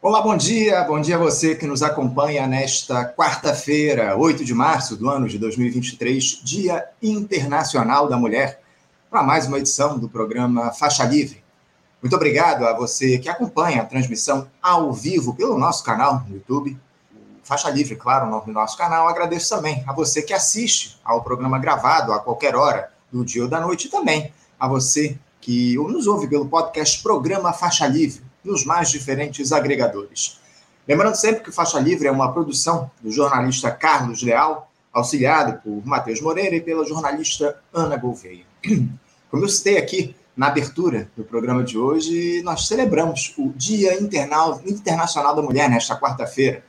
[0.00, 0.84] Olá, bom dia.
[0.84, 5.36] Bom dia a você que nos acompanha nesta quarta-feira, 8 de março do ano de
[5.40, 8.62] 2023, Dia Internacional da Mulher,
[9.10, 11.42] para mais uma edição do programa Faixa Livre.
[12.00, 16.78] Muito obrigado a você que acompanha a transmissão ao vivo pelo nosso canal no YouTube.
[17.42, 19.08] Faixa Livre, claro, o nome do nosso canal.
[19.08, 23.48] Agradeço também a você que assiste ao programa gravado a qualquer hora do dia ou
[23.48, 28.64] da noite e também a você que nos ouve pelo podcast Programa Faixa Livre nos
[28.64, 30.40] mais diferentes agregadores.
[30.88, 36.20] Lembrando sempre que Faixa Livre é uma produção do jornalista Carlos Leal, auxiliado por Matheus
[36.20, 38.44] Moreira e pela jornalista Ana Gouveia.
[39.30, 45.36] Como eu citei aqui na abertura do programa de hoje, nós celebramos o Dia Internacional
[45.36, 46.64] da Mulher nesta quarta-feira.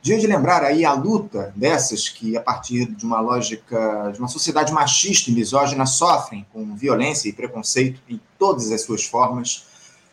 [0.00, 4.28] Dia de lembrar aí a luta dessas que, a partir de uma lógica, de uma
[4.28, 9.66] sociedade machista e misógina, sofrem com violência e preconceito em todas as suas formas,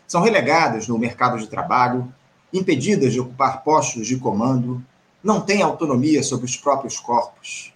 [0.08, 2.14] são relegadas no mercado de trabalho,
[2.54, 4.84] impedidas de ocupar postos de comando,
[5.24, 7.74] não têm autonomia sobre os próprios corpos.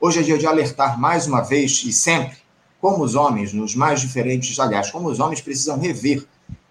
[0.00, 2.36] Hoje é dia de alertar mais uma vez e sempre
[2.80, 6.24] como os homens, nos mais diferentes, aliás, como os homens precisam rever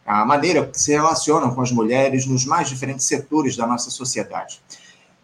[0.05, 4.61] a maneira que se relacionam com as mulheres nos mais diferentes setores da nossa sociedade.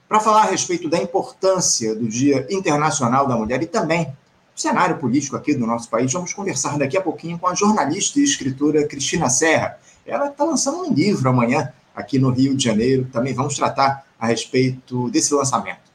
[0.10, 4.12] Para falar a respeito da importância do Dia Internacional da Mulher e também
[4.56, 6.12] cenário político aqui do nosso país.
[6.12, 9.78] Vamos conversar daqui a pouquinho com a jornalista e escritora Cristina Serra.
[10.06, 13.08] Ela está lançando um livro amanhã aqui no Rio de Janeiro.
[13.12, 15.92] Também vamos tratar a respeito desse lançamento.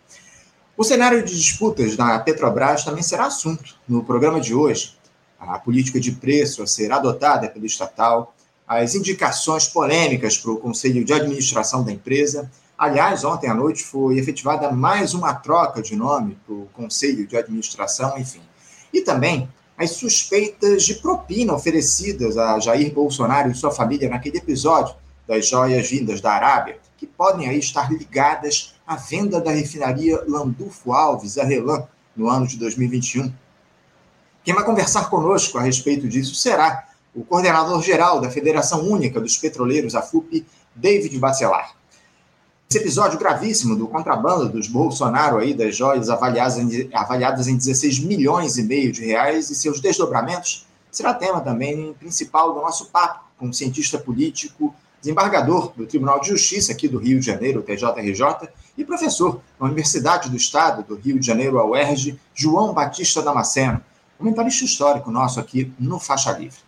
[0.76, 4.94] O cenário de disputas da Petrobras também será assunto no programa de hoje.
[5.38, 8.34] A política de preço a ser adotada pelo estatal,
[8.66, 12.50] as indicações polêmicas para o Conselho de Administração da empresa.
[12.78, 17.34] Aliás, ontem à noite foi efetivada mais uma troca de nome para o Conselho de
[17.34, 18.42] Administração, enfim.
[18.92, 24.94] E também as suspeitas de propina oferecidas a Jair Bolsonaro e sua família naquele episódio
[25.27, 30.92] das joias vindas da Arábia, que podem aí estar ligadas à venda da refinaria Landulfo
[30.92, 33.32] Alves, a Relan, no ano de 2021.
[34.44, 39.94] Quem vai conversar conosco a respeito disso será o coordenador-geral da Federação Única dos Petroleiros,
[39.94, 41.75] a FUP, David Bacelar.
[42.69, 48.00] Esse episódio gravíssimo do contrabando dos Bolsonaro aí, das joias avaliadas em, avaliadas em 16
[48.00, 53.25] milhões e meio de reais e seus desdobramentos, será tema também principal do nosso papo
[53.38, 58.49] com o cientista político, desembargador do Tribunal de Justiça aqui do Rio de Janeiro, TJRJ,
[58.76, 63.81] e professor na Universidade do Estado do Rio de Janeiro, a UERJ, João Batista Damasceno,
[64.19, 66.59] comentarista histórico nosso aqui no Faixa Livre.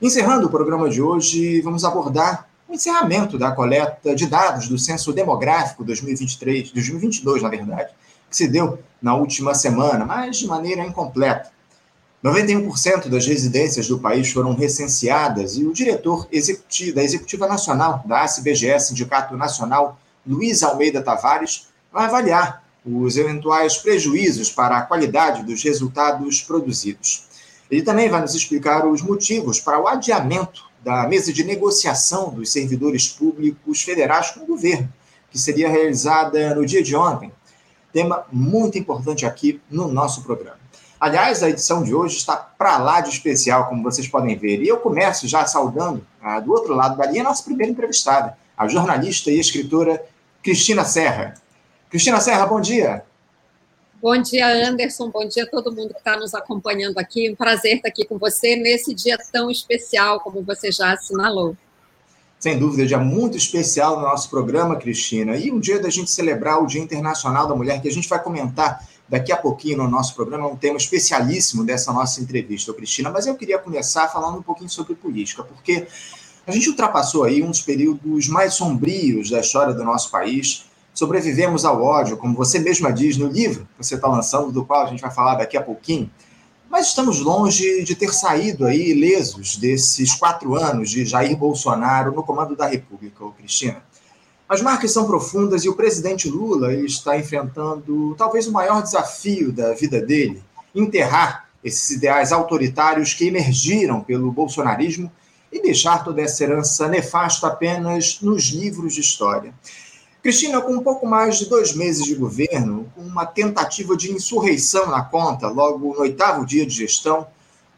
[0.00, 5.12] Encerrando o programa de hoje, vamos abordar o encerramento da coleta de dados do Censo
[5.12, 7.90] Demográfico 2023, 2022, na verdade,
[8.28, 11.50] que se deu na última semana, mas de maneira incompleta.
[12.22, 18.22] 91% das residências do país foram recenseadas e o diretor executivo, da Executiva Nacional da
[18.22, 25.62] ACBGE, Sindicato Nacional, Luiz Almeida Tavares, vai avaliar os eventuais prejuízos para a qualidade dos
[25.62, 27.28] resultados produzidos.
[27.70, 32.50] Ele também vai nos explicar os motivos para o adiamento da mesa de negociação dos
[32.50, 34.88] servidores públicos federais com o governo,
[35.30, 37.32] que seria realizada no dia de ontem.
[37.92, 40.58] Tema muito importante aqui no nosso programa.
[41.00, 44.60] Aliás, a edição de hoje está para lá de especial, como vocês podem ver.
[44.62, 48.36] E eu começo já saudando, ah, do outro lado da linha, a nossa primeira entrevistada,
[48.56, 50.04] a jornalista e escritora
[50.42, 51.34] Cristina Serra.
[51.88, 53.04] Cristina Serra, bom dia.
[54.00, 55.10] Bom dia, Anderson.
[55.10, 57.28] Bom dia a todo mundo que está nos acompanhando aqui.
[57.28, 61.56] Um prazer estar aqui com você nesse dia tão especial, como você já assinalou.
[62.38, 65.36] Sem dúvida, dia muito especial no nosso programa, Cristina.
[65.36, 68.22] E um dia da gente celebrar o Dia Internacional da Mulher, que a gente vai
[68.22, 73.10] comentar daqui a pouquinho no nosso programa, um tema especialíssimo dessa nossa entrevista, Cristina.
[73.10, 75.88] Mas eu queria começar falando um pouquinho sobre política, porque
[76.46, 80.67] a gente ultrapassou aí um dos períodos mais sombrios da história do nosso país
[80.98, 84.84] sobrevivemos ao ódio, como você mesma diz no livro que você está lançando, do qual
[84.84, 86.10] a gente vai falar daqui a pouquinho.
[86.68, 92.24] Mas estamos longe de ter saído aí ilesos desses quatro anos de Jair Bolsonaro no
[92.24, 93.80] comando da República, Cristina.
[94.48, 99.74] As marcas são profundas e o presidente Lula está enfrentando talvez o maior desafio da
[99.74, 100.42] vida dele,
[100.74, 105.12] enterrar esses ideais autoritários que emergiram pelo bolsonarismo
[105.52, 109.54] e deixar toda essa herança nefasta apenas nos livros de história.
[110.22, 114.90] Cristina, com um pouco mais de dois meses de governo, com uma tentativa de insurreição
[114.90, 117.26] na conta logo no oitavo dia de gestão,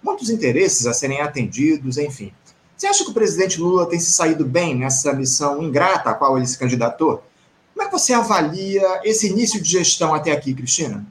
[0.03, 2.33] muitos interesses a serem atendidos, enfim.
[2.77, 6.39] Você acha que o presidente Lula tem se saído bem nessa missão ingrata a qual
[6.39, 7.23] ele se candidatou?
[7.75, 11.07] Como é que você avalia esse início de gestão até aqui, Cristina?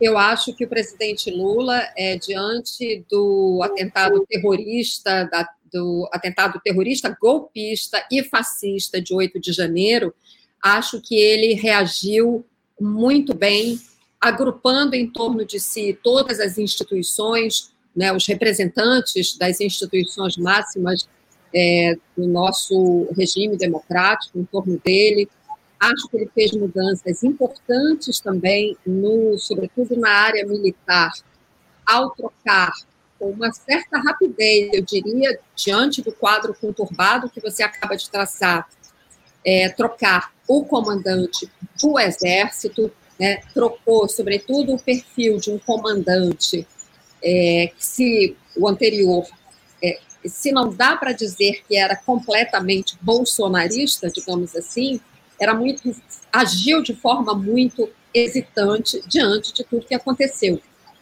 [0.00, 7.16] Eu acho que o presidente Lula, é, diante do atentado terrorista da do atentado terrorista,
[7.18, 10.14] golpista e fascista de 8 de janeiro,
[10.62, 12.46] acho que ele reagiu
[12.80, 13.80] muito bem,
[14.20, 21.08] agrupando em torno de si todas as instituições, né, os representantes das instituições máximas
[21.54, 25.28] é, do nosso regime democrático em torno dele.
[25.78, 31.12] Acho que ele fez mudanças importantes também, no, sobretudo na área militar,
[31.84, 32.72] ao trocar
[33.18, 38.68] com uma certa rapidez, eu diria, diante do quadro conturbado que você acaba de traçar,
[39.44, 41.50] é, trocar o comandante
[41.80, 46.66] do Exército, né, trocou, sobretudo, o perfil de um comandante
[47.22, 49.26] é, que, se o anterior,
[49.82, 55.00] é, se não dá para dizer que era completamente bolsonarista, digamos assim,
[55.38, 55.94] era muito
[56.32, 60.60] agiu de forma muito hesitante diante de tudo que aconteceu.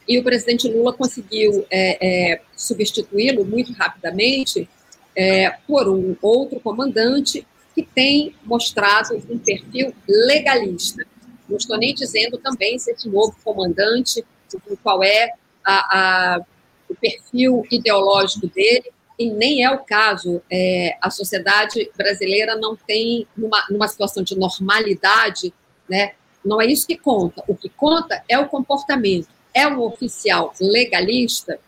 [0.09, 4.69] E o presidente Lula conseguiu é, é, substituí-lo muito rapidamente
[5.15, 11.05] é, por um outro comandante que tem mostrado um perfil legalista.
[11.49, 14.25] Não estou nem dizendo também se esse novo comandante,
[14.83, 15.33] qual é
[15.65, 16.41] a, a,
[16.89, 20.43] o perfil ideológico dele, e nem é o caso.
[20.51, 25.53] É, a sociedade brasileira não tem, numa, numa situação de normalidade,
[25.89, 26.13] né,
[26.45, 27.45] não é isso que conta.
[27.47, 29.29] O que conta é o comportamento.
[29.53, 31.59] É um oficial legalista,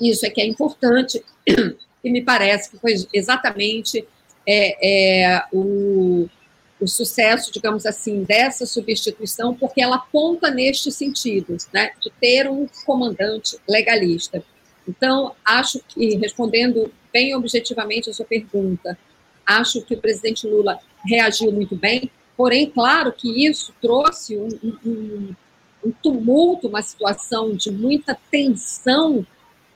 [0.00, 1.22] isso é que é importante,
[2.04, 4.06] e me parece que foi exatamente
[4.46, 6.28] é, é, o,
[6.80, 12.66] o sucesso, digamos assim, dessa substituição, porque ela aponta neste sentido, né, de ter um
[12.84, 14.42] comandante legalista.
[14.88, 18.96] Então, acho que, respondendo bem objetivamente a sua pergunta,
[19.44, 24.48] acho que o presidente Lula reagiu muito bem, porém, claro que isso trouxe um,
[24.84, 25.34] um,
[25.84, 29.26] um tumulto, uma situação de muita tensão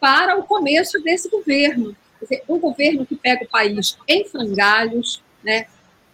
[0.00, 1.96] para o começo desse governo.
[2.20, 5.66] Dizer, um governo que pega o país em frangalhos, né,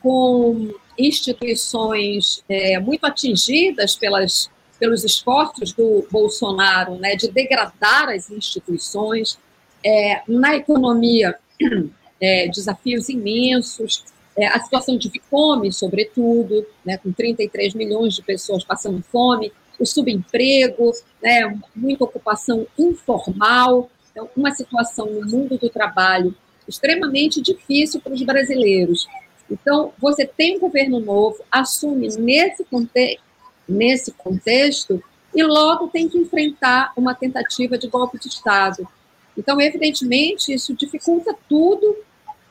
[0.02, 9.38] com instituições é, muito atingidas pelas, pelos esforços do Bolsonaro né, de degradar as instituições,
[9.84, 11.36] é, na economia,
[12.20, 14.04] é, desafios imensos,
[14.36, 19.86] é, a situação de fome, sobretudo, né, com 33 milhões de pessoas passando fome, o
[19.86, 20.92] subemprego,
[21.22, 26.34] né, muita ocupação informal, então, uma situação no mundo do trabalho
[26.66, 29.06] extremamente difícil para os brasileiros.
[29.50, 33.20] Então, você tem um governo novo, assume nesse, conte
[33.68, 35.04] nesse contexto
[35.34, 38.88] e logo tem que enfrentar uma tentativa de golpe de Estado.
[39.36, 41.94] Então, evidentemente, isso dificulta tudo,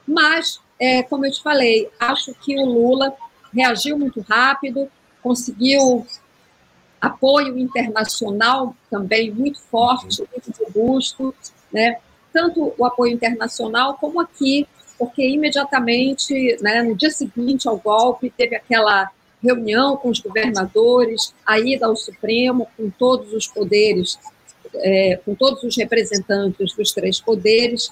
[0.08, 3.12] mas, é, como eu te falei, acho que o Lula
[3.52, 4.88] reagiu muito rápido,
[5.24, 6.06] conseguiu
[7.00, 11.34] apoio internacional também muito forte, muito robusto,
[11.72, 11.98] né?
[12.36, 14.68] tanto o apoio internacional como aqui,
[15.00, 19.10] porque imediatamente, né, no dia seguinte ao golpe, teve aquela
[19.42, 24.20] reunião com os governadores, a ida ao Supremo, com todos os poderes,
[24.76, 27.90] é, com todos os representantes dos três poderes.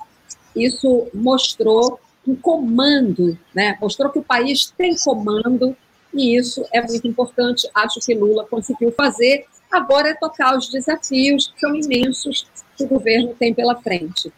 [0.53, 3.77] Isso mostrou um comando, né?
[3.79, 5.75] mostrou que o país tem comando,
[6.13, 7.69] e isso é muito importante.
[7.73, 9.45] Acho que Lula conseguiu fazer.
[9.71, 14.31] Agora é tocar os desafios, que são imensos, que o governo tem pela frente.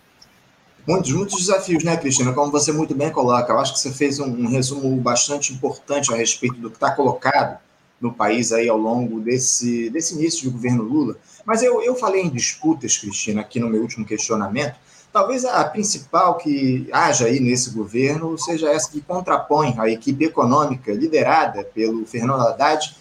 [0.87, 2.31] Muitos, muitos desafios, né, Cristina?
[2.31, 3.51] Como você muito bem coloca.
[3.51, 6.91] Eu acho que você fez um, um resumo bastante importante a respeito do que está
[6.91, 7.59] colocado
[7.99, 11.17] no país aí ao longo desse, desse início de governo Lula.
[11.43, 14.75] Mas eu, eu falei em disputas, Cristina, aqui no meu último questionamento.
[15.15, 20.91] Talvez a principal que haja aí nesse governo seja essa que contrapõe a equipe econômica
[20.91, 22.97] liderada pelo Fernando Haddad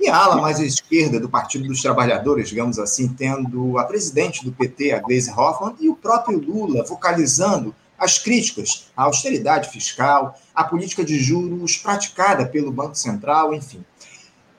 [0.00, 4.44] e a ala mais à esquerda do Partido dos Trabalhadores, digamos assim, tendo a presidente
[4.44, 10.38] do PT, a Gleisi Hoffmann, e o próprio Lula vocalizando as críticas à austeridade fiscal,
[10.54, 13.84] à política de juros praticada pelo Banco Central, enfim.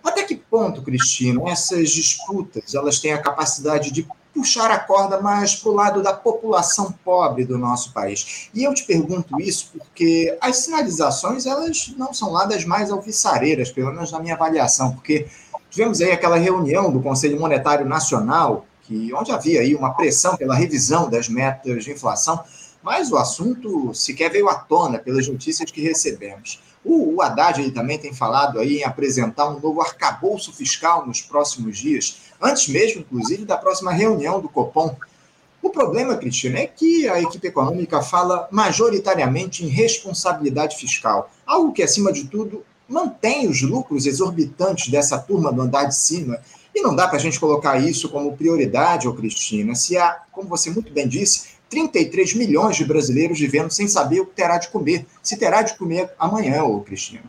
[0.04, 4.06] Até que ponto, Cristina, essas disputas elas têm a capacidade de
[4.38, 8.50] puxar a corda mais para o lado da população pobre do nosso país.
[8.54, 13.72] E eu te pergunto isso porque as sinalizações elas não são lá das mais alvissareiras,
[13.72, 15.26] pelo menos na minha avaliação, porque
[15.72, 20.54] tivemos aí aquela reunião do Conselho Monetário Nacional, que onde havia aí uma pressão pela
[20.54, 22.40] revisão das metas de inflação,
[22.84, 26.62] mas o assunto sequer veio à tona pelas notícias que recebemos.
[26.88, 31.22] O, o Haddad ele também tem falado aí em apresentar um novo arcabouço fiscal nos
[31.22, 34.96] próximos dias, antes mesmo, inclusive, da próxima reunião do Copom.
[35.62, 41.84] O problema, Cristina, é que a equipe econômica fala majoritariamente em responsabilidade fiscal, algo que,
[41.84, 46.40] acima de tudo, mantém os lucros exorbitantes dessa turma do andar de cima.
[46.74, 50.48] E não dá para a gente colocar isso como prioridade, ô Cristina, se há, como
[50.48, 54.70] você muito bem disse, 33 milhões de brasileiros vivendo sem saber o que terá de
[54.70, 57.24] comer, se terá de comer amanhã, ô Cristina.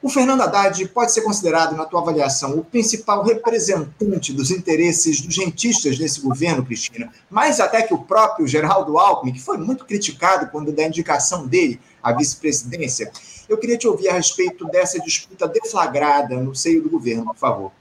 [0.00, 5.36] O Fernando Haddad pode ser considerado, na tua avaliação, o principal representante dos interesses dos
[5.36, 10.52] rentistas desse governo, Cristina, mais até que o próprio Geraldo Alckmin, que foi muito criticado
[10.52, 13.10] quando da indicação dele à vice-presidência.
[13.48, 17.72] Eu queria te ouvir a respeito dessa disputa deflagrada no seio do governo, por favor.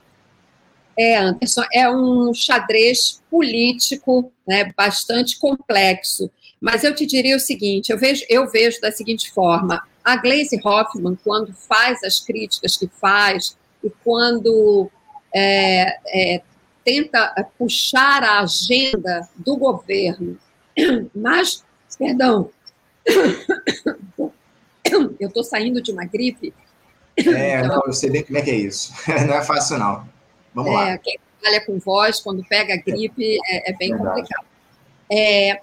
[0.97, 6.31] É, Anderson, é um xadrez político né, bastante complexo.
[6.59, 10.59] Mas eu te diria o seguinte: eu vejo, eu vejo da seguinte forma: a Glaze
[10.63, 14.89] Hoffman, quando faz as críticas que faz e quando
[15.33, 16.41] é, é,
[16.83, 20.37] tenta puxar a agenda do governo,
[21.13, 21.63] mas,
[21.97, 22.49] perdão,
[25.19, 26.53] eu estou saindo de uma gripe.
[27.17, 28.93] É, então, não, eu sei bem como é que é isso.
[29.27, 30.07] Não é fácil, não.
[30.57, 30.97] Vamos é, lá.
[30.97, 34.21] Quem trabalha com voz, quando pega gripe, é, é bem Verdade.
[34.21, 34.45] complicado.
[35.09, 35.61] É,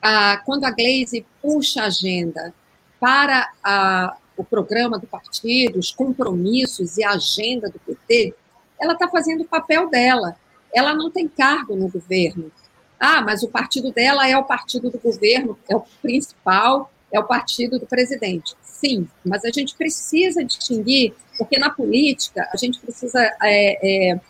[0.00, 2.54] a, quando a Glaze puxa a agenda
[2.98, 8.34] para a, o programa do partido, os compromissos e a agenda do PT,
[8.80, 10.34] ela está fazendo o papel dela.
[10.74, 12.50] Ela não tem cargo no governo.
[12.98, 17.24] Ah, mas o partido dela é o partido do governo, é o principal, é o
[17.24, 18.54] partido do presidente.
[18.62, 24.20] Sim, mas a gente precisa distinguir, porque na política a gente precisa, é, é,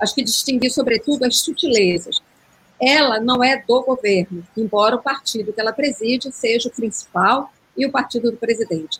[0.00, 2.20] acho que distinguir, sobretudo, as sutilezas.
[2.80, 7.86] Ela não é do governo, embora o partido que ela preside seja o principal e
[7.86, 8.98] o partido do presidente.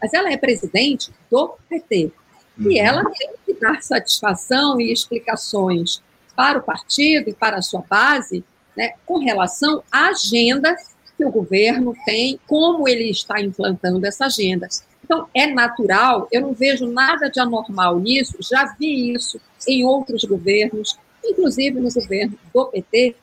[0.00, 2.10] Mas ela é presidente do PT.
[2.58, 2.76] E uhum.
[2.76, 6.02] ela tem que dar satisfação e explicações
[6.34, 8.42] para o partido e para a sua base
[8.76, 10.74] né, com relação à agenda
[11.18, 14.68] que o governo tem, como ele está implantando essa agenda.
[15.04, 20.22] Então, é natural, eu não vejo nada de anormal nisso, já vi isso em outros
[20.22, 23.16] governos, inclusive no governo do PT.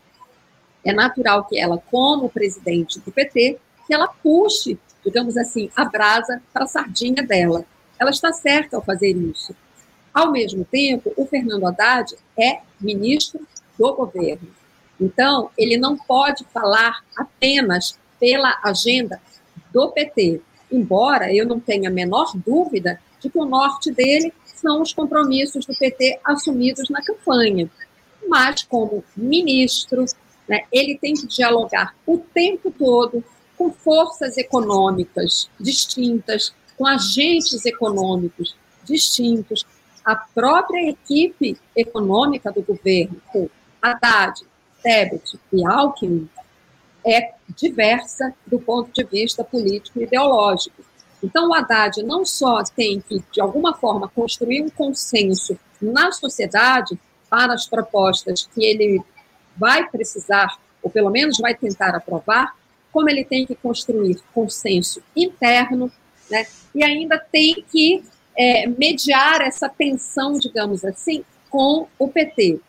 [0.84, 6.42] É natural que ela, como presidente do PT, que ela puxe, digamos assim, a brasa
[6.52, 7.64] para a sardinha dela.
[7.98, 9.56] Ela está certa ao fazer isso.
[10.14, 13.48] Ao mesmo tempo, o Fernando Haddad é ministro
[13.78, 14.50] do governo.
[15.00, 19.22] Então, ele não pode falar apenas pela agenda
[19.74, 24.82] do PT, embora eu não tenha a menor dúvida de que o norte dele são
[24.82, 27.70] os compromissos do PT assumidos na campanha.
[28.28, 30.06] Mas, como ministro,
[30.48, 33.24] né, ele tem que dialogar o tempo todo
[33.58, 39.66] com forças econômicas distintas, com agentes econômicos distintos,
[40.04, 43.50] a própria equipe econômica do governo, com
[43.82, 44.42] Haddad,
[44.86, 46.30] Tebet e Alckmin
[47.04, 50.84] é diversa do ponto de vista político e ideológico.
[51.24, 57.00] Então, o Haddad não só tem que, de alguma forma, construir um consenso na sociedade
[57.28, 59.02] para as propostas que ele
[59.58, 62.56] vai precisar, ou pelo menos vai tentar aprovar,
[62.92, 65.92] como ele tem que construir consenso interno,
[66.30, 66.46] né?
[66.76, 68.04] e ainda tem que
[68.38, 72.60] é, mediar essa tensão, digamos assim, com o PT.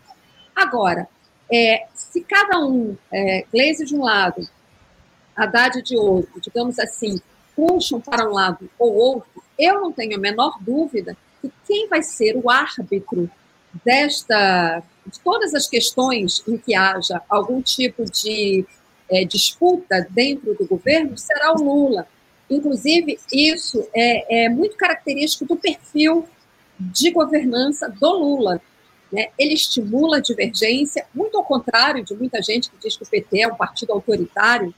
[0.54, 1.06] Agora,
[1.52, 4.48] é, se cada um, é, Gleisi de um lado,
[5.36, 7.20] Haddad de outro, digamos assim,
[7.54, 12.02] puxam para um lado ou outro, eu não tenho a menor dúvida que quem vai
[12.02, 13.30] ser o árbitro
[13.84, 18.66] desta, de todas as questões em que haja algum tipo de
[19.08, 22.06] é, disputa dentro do governo será o Lula.
[22.48, 26.26] Inclusive, isso é, é muito característico do perfil
[26.78, 28.60] de governança do Lula.
[29.16, 29.28] Né?
[29.38, 33.40] Ele estimula a divergência, muito ao contrário de muita gente que diz que o PT
[33.40, 34.74] é um partido autoritário.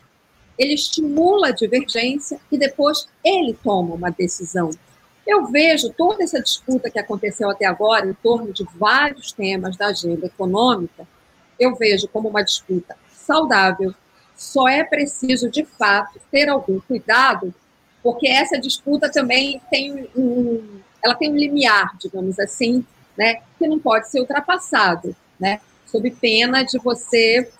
[0.56, 4.70] Ele estimula a divergência e depois ele toma uma decisão.
[5.26, 9.88] Eu vejo toda essa disputa que aconteceu até agora em torno de vários temas da
[9.88, 11.04] agenda econômica,
[11.58, 13.92] eu vejo como uma disputa saudável.
[14.36, 17.52] Só é preciso, de fato, ter algum cuidado,
[18.04, 23.78] porque essa disputa também tem um, ela tem um limiar, digamos assim, né, que não
[23.78, 27.50] pode ser ultrapassado, né, sob pena de você,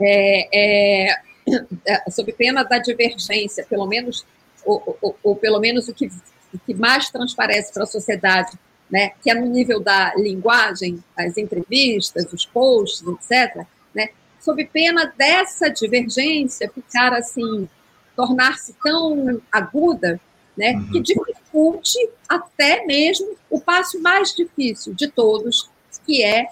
[0.00, 4.26] é, é, sob pena da divergência, pelo menos,
[4.64, 6.10] ou, ou, ou pelo menos o que,
[6.52, 8.52] o que mais transparece para a sociedade,
[8.90, 13.64] né, que é no nível da linguagem, as entrevistas, os posts, etc.,
[13.94, 14.08] né,
[14.40, 17.68] sob pena dessa divergência ficar assim,
[18.14, 20.20] tornar-se tão aguda,
[20.56, 20.90] né, uhum.
[20.90, 25.70] que dificulte até mesmo o passo mais difícil de todos,
[26.06, 26.46] que é,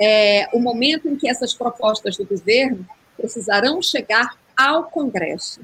[0.00, 2.86] é o momento em que essas propostas do governo
[3.16, 5.60] precisarão chegar ao Congresso.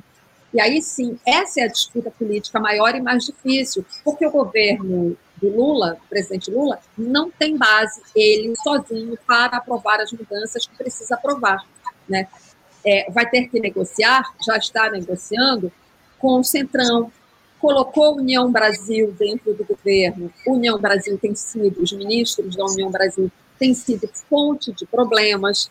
[0.54, 5.16] E aí sim, essa é a disputa política maior e mais difícil, porque o governo
[5.36, 10.76] do Lula, o presidente Lula, não tem base, ele sozinho, para aprovar as mudanças que
[10.76, 11.64] precisa aprovar.
[12.08, 12.28] Né?
[12.84, 15.72] é, vai ter que negociar, já está negociando,
[16.18, 17.12] com o Centrão,
[17.62, 20.32] colocou União Brasil dentro do governo.
[20.44, 25.70] União Brasil tem sido, os ministros da União Brasil têm sido fonte de problemas.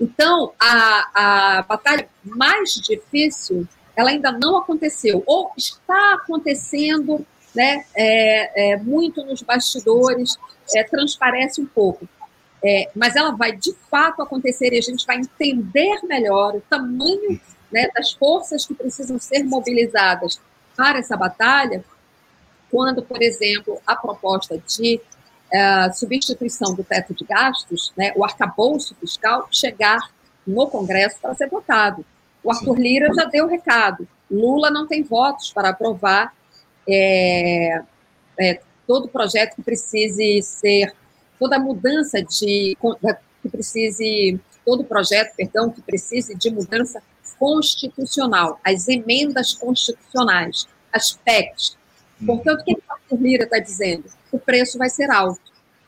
[0.00, 8.72] Então, a, a batalha mais difícil, ela ainda não aconteceu, ou está acontecendo né, é,
[8.72, 10.36] é, muito nos bastidores,
[10.74, 12.08] é, transparece um pouco.
[12.62, 17.40] É, mas ela vai de fato acontecer e a gente vai entender melhor o tamanho
[17.70, 20.40] né, das forças que precisam ser mobilizadas
[20.80, 21.84] para essa batalha,
[22.70, 24.98] quando, por exemplo, a proposta de
[25.52, 30.00] uh, substituição do teto de gastos, né, o arcabouço fiscal, chegar
[30.46, 32.02] no Congresso para ser votado.
[32.42, 34.08] O Arthur Lira já deu o recado.
[34.30, 36.32] Lula não tem votos para aprovar
[36.88, 37.82] é,
[38.40, 40.94] é, todo projeto que precise ser,
[41.38, 42.74] toda mudança de,
[43.42, 47.02] que precise, todo projeto, perdão, que precise de mudança
[47.40, 51.74] constitucional, as emendas constitucionais, as PECs.
[52.24, 52.76] Portanto, o que
[53.10, 54.04] o Lira está dizendo?
[54.30, 55.40] O preço vai ser alto.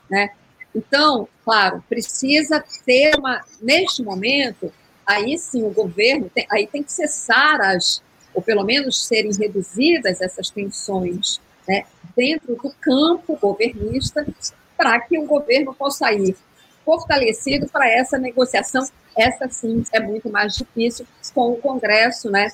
[0.08, 0.30] Né?
[0.74, 3.44] Então, claro, precisa ter uma.
[3.60, 4.72] Neste momento,
[5.06, 10.22] aí sim o governo, tem, aí tem que cessar as, ou pelo menos serem reduzidas
[10.22, 11.84] essas tensões né,
[12.16, 14.26] dentro do campo governista,
[14.74, 16.34] para que o governo possa ir
[16.82, 18.82] fortalecido para essa negociação
[19.16, 22.50] essa sim é muito mais difícil com o Congresso, né?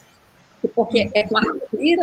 [0.74, 1.42] Porque é com a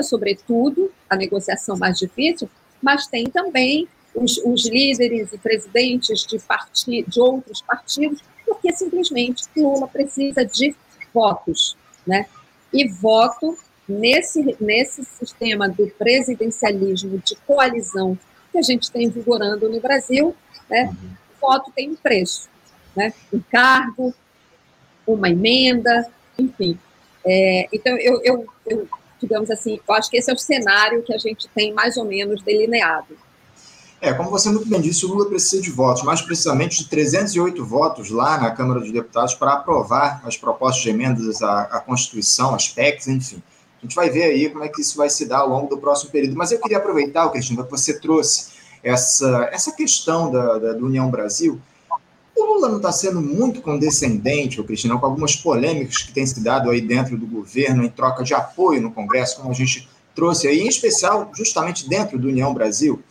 [0.04, 2.50] sobretudo, a negociação mais difícil,
[2.82, 9.88] mas tem também os, os líderes e presidentes de, de outros partidos, porque simplesmente Lula
[9.88, 10.76] precisa de
[11.14, 11.76] votos,
[12.08, 12.26] né?
[12.72, 13.58] E voto
[13.88, 18.18] nesse, nesse sistema do presidencialismo de coalizão
[18.52, 20.36] que a gente tem vigorando no Brasil,
[20.70, 20.96] né?
[21.42, 22.50] Voto tem um preço,
[22.96, 23.14] né?
[23.34, 24.14] Um cargo,
[25.06, 26.08] uma emenda,
[26.38, 26.78] enfim.
[27.26, 28.88] É, então, eu, eu, eu,
[29.22, 32.06] digamos assim, eu acho que esse é o cenário que a gente tem mais ou
[32.06, 33.18] menos delineado.
[34.02, 37.66] É, como você muito bem disse, o Lula precisa de votos, mais precisamente de 308
[37.66, 42.54] votos lá na Câmara dos Deputados para aprovar as propostas de emendas à, à Constituição,
[42.54, 43.42] as PECs, enfim.
[43.80, 45.78] A gente vai ver aí como é que isso vai se dar ao longo do
[45.78, 46.36] próximo período.
[46.36, 48.50] Mas eu queria aproveitar, Cristina, que você trouxe
[48.84, 51.60] essa, essa questão da, da, da União Brasil,
[52.36, 56.70] o Lula não está sendo muito condescendente, o com algumas polêmicas que têm se dado
[56.70, 60.60] aí dentro do governo em troca de apoio no Congresso, como a gente trouxe aí,
[60.60, 63.02] em especial justamente dentro do União Brasil.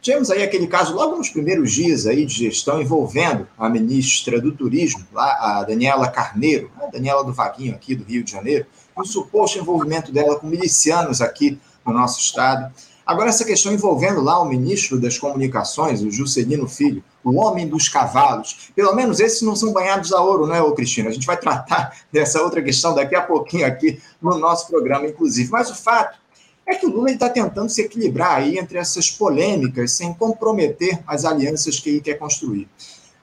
[0.00, 4.50] Tivemos aí aquele caso logo nos primeiros dias aí de gestão envolvendo a ministra do
[4.50, 8.66] Turismo, lá, a Daniela Carneiro, a Daniela do Vaguinho aqui do Rio de Janeiro,
[8.96, 12.72] o suposto envolvimento dela com milicianos aqui no nosso estado.
[13.04, 17.88] Agora, essa questão envolvendo lá o ministro das Comunicações, o Juscelino Filho, o homem dos
[17.88, 18.70] cavalos.
[18.74, 21.08] Pelo menos esses não são banhados a ouro, não é, ô Cristina?
[21.08, 25.50] A gente vai tratar dessa outra questão daqui a pouquinho aqui no nosso programa, inclusive.
[25.50, 26.18] Mas o fato
[26.66, 31.24] é que o Lula está tentando se equilibrar aí entre essas polêmicas sem comprometer as
[31.24, 32.68] alianças que ele quer construir.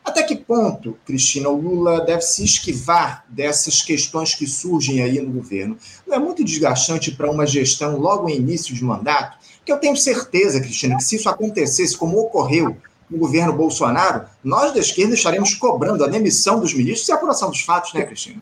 [0.04, 5.32] Até que ponto, Cristina, o Lula deve se esquivar dessas questões que surgem aí no
[5.32, 5.78] governo?
[6.08, 9.38] Não é muito desgastante para uma gestão logo em início de mandato?
[9.70, 12.76] Que eu tenho certeza, Cristina, que se isso acontecesse como ocorreu
[13.08, 17.52] no governo Bolsonaro, nós da esquerda estaremos cobrando a demissão dos ministros e a apuração
[17.52, 18.42] dos fatos, né, Cristina?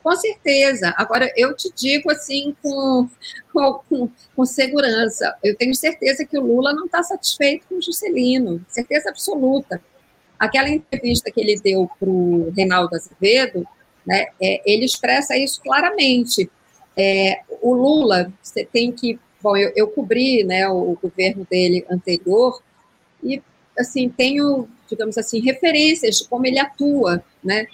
[0.00, 0.94] Com certeza.
[0.96, 3.08] Agora, eu te digo assim com,
[3.52, 8.64] com, com segurança, eu tenho certeza que o Lula não está satisfeito com o Juscelino,
[8.68, 9.82] certeza absoluta.
[10.38, 13.66] Aquela entrevista que ele deu para o Reinaldo Azevedo,
[14.06, 16.48] né, é, ele expressa isso claramente.
[16.96, 22.62] É, o Lula, você tem que Bom, eu, eu cobri né, o governo dele anterior
[23.22, 23.42] e,
[23.78, 27.66] assim, tenho, digamos assim, referências de como ele atua, né?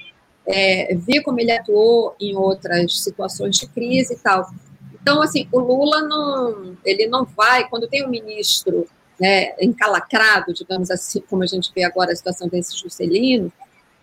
[0.47, 4.49] É, vi como ele atuou em outras situações de crise e tal.
[4.95, 8.87] Então, assim, o Lula não, ele não vai, quando tem um ministro
[9.19, 13.53] né, encalacrado, digamos assim, como a gente vê agora a situação desse Juscelino,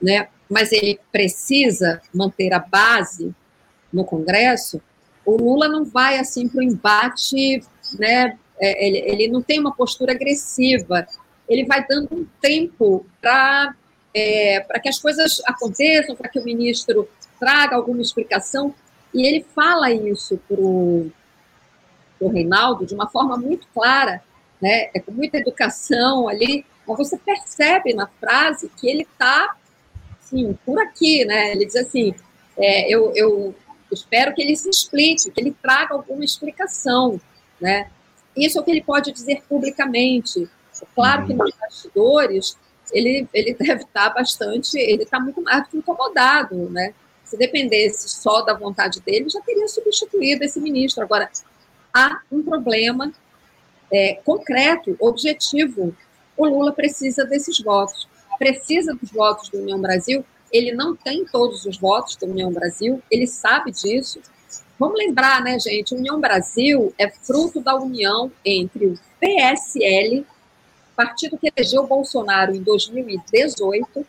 [0.02, 3.34] né, mas ele precisa manter a base
[3.92, 4.82] no Congresso,
[5.26, 7.64] o Lula não vai assim para o embate,
[7.98, 8.38] né?
[8.60, 11.08] É, ele, ele não tem uma postura agressiva.
[11.48, 13.76] Ele vai dando um tempo para
[14.14, 17.10] é, para que as coisas aconteçam, para que o ministro
[17.40, 18.74] traga alguma explicação.
[19.14, 21.12] E ele fala isso para o
[22.22, 24.24] Reinaldo de uma forma muito clara,
[24.62, 24.90] né?
[24.94, 29.56] É com muita educação ali, mas você percebe na frase que ele está,
[30.22, 31.52] assim, por aqui, né?
[31.52, 32.14] Ele diz assim,
[32.58, 33.56] é, eu, eu
[33.94, 37.20] espero que ele se explique, que ele traga alguma explicação,
[37.60, 37.90] né?
[38.36, 40.50] Isso é o que ele pode dizer publicamente.
[40.96, 42.58] Claro que nos bastidores
[42.92, 46.94] ele, ele deve estar bastante, ele está muito mais incomodado, né?
[47.24, 51.04] Se dependesse só da vontade dele, já teria substituído esse ministro.
[51.04, 51.30] Agora,
[51.94, 53.12] há um problema
[53.92, 55.96] é, concreto, objetivo.
[56.36, 58.08] O Lula precisa desses votos.
[58.38, 60.26] Precisa dos votos do União Brasil.
[60.54, 64.22] Ele não tem todos os votos da União Brasil, ele sabe disso.
[64.78, 65.96] Vamos lembrar, né, gente?
[65.96, 70.26] União Brasil é fruto da união entre o PSL,
[70.96, 74.06] partido que elegeu Bolsonaro em 2018,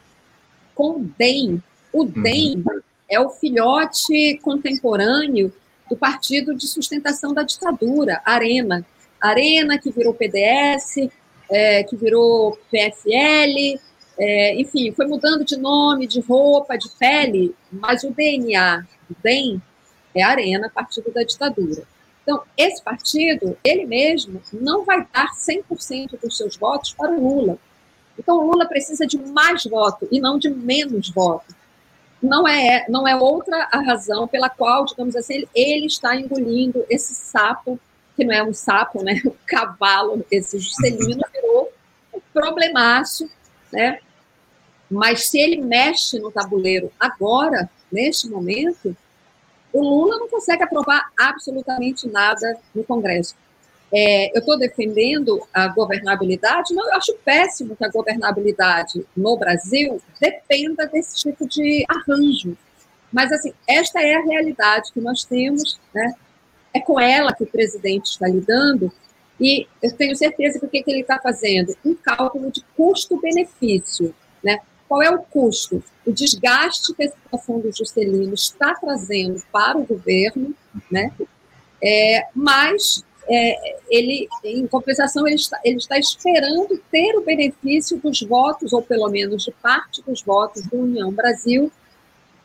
[0.74, 1.62] com o DEM.
[1.92, 2.22] O uhum.
[2.22, 2.64] DEM
[3.08, 5.52] é o filhote contemporâneo
[5.88, 8.84] do Partido de Sustentação da Ditadura, Arena.
[9.20, 11.08] Arena, que virou PDS,
[11.50, 13.80] é, que virou PFL,
[14.18, 19.60] é, enfim, foi mudando de nome, de roupa, de pele, mas o DNA do DEM
[20.14, 21.82] é Arena, partido da ditadura.
[22.22, 27.58] Então, esse partido, ele mesmo, não vai dar 100% dos seus votos para o Lula.
[28.18, 31.54] Então, o Lula precisa de mais voto e não de menos voto.
[32.22, 36.86] Não é, não é outra a razão pela qual, digamos assim, ele, ele está engolindo
[36.88, 37.78] esse sapo,
[38.16, 39.20] que não é um sapo, né?
[39.26, 41.70] O cavalo, esse Juscelino virou
[42.14, 43.28] um problemaço,
[43.74, 43.98] né?
[44.90, 48.96] Mas se ele mexe no tabuleiro agora, neste momento,
[49.72, 53.34] o Lula não consegue aprovar absolutamente nada no Congresso.
[53.92, 60.00] É, eu estou defendendo a governabilidade, não, eu acho péssimo que a governabilidade no Brasil
[60.20, 62.56] dependa desse tipo de arranjo.
[63.12, 66.14] Mas, assim, esta é a realidade que nós temos, né?
[66.74, 68.92] é com ela que o presidente está lidando,
[69.40, 71.76] e eu tenho certeza que o que, ele está fazendo?
[71.84, 74.14] Um cálculo de custo-benefício.
[74.42, 74.58] Né?
[74.88, 75.82] Qual é o custo?
[76.06, 80.54] O desgaste que a situação do Juscelino está trazendo para o governo,
[80.90, 81.12] né?
[81.82, 88.20] É, mas é, ele, em compensação, ele está, ele está esperando ter o benefício dos
[88.22, 91.72] votos, ou pelo menos de parte dos votos do União Brasil,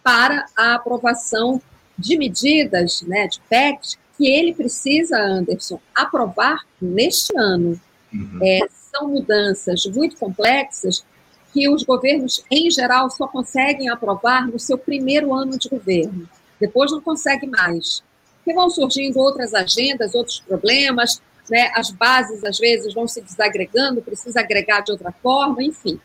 [0.04, 1.62] para a aprovação
[1.98, 7.80] de medidas, né, de PECs, que ele precisa, Anderson, aprovar neste ano.
[8.14, 8.40] Uhum.
[8.44, 11.06] É, são mudanças muito complexas
[11.54, 16.28] que os governos, em geral, só conseguem aprovar no seu primeiro ano de governo.
[16.60, 18.04] Depois não consegue mais.
[18.36, 21.72] Porque vão surgindo outras agendas, outros problemas, né?
[21.74, 25.98] as bases, às vezes, vão se desagregando, precisa agregar de outra forma, enfim.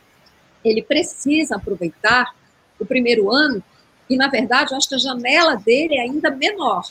[0.63, 2.33] Ele precisa aproveitar
[2.79, 3.61] o primeiro ano,
[4.09, 6.83] e, na verdade, eu acho que a janela dele é ainda menor.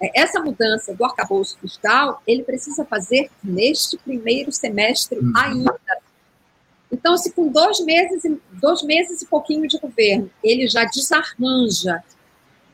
[0.00, 5.32] É, essa mudança do arcabouço fiscal, ele precisa fazer neste primeiro semestre uhum.
[5.36, 5.78] ainda
[6.92, 12.02] então, se com dois meses, dois meses e pouquinho de governo, ele já desarranja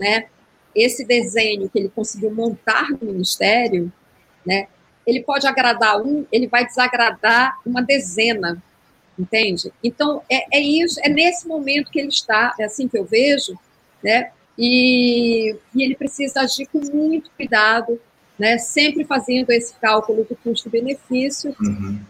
[0.00, 0.26] né,
[0.74, 3.92] esse desenho que ele conseguiu montar no Ministério,
[4.44, 4.68] né,
[5.06, 8.60] ele pode agradar um, ele vai desagradar uma dezena,
[9.18, 9.72] entende?
[9.84, 13.56] Então, é, é isso, é nesse momento que ele está, é assim que eu vejo,
[14.02, 18.00] né, e, e ele precisa agir com muito cuidado,
[18.38, 22.00] né, sempre fazendo esse cálculo do custo-benefício, uhum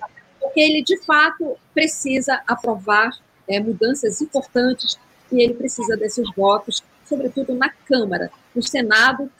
[0.46, 3.10] porque ele, de fato, precisa aprovar
[3.46, 4.98] é, mudanças importantes
[5.30, 8.30] e ele precisa desses votos, sobretudo na Câmara.
[8.54, 9.30] No Senado,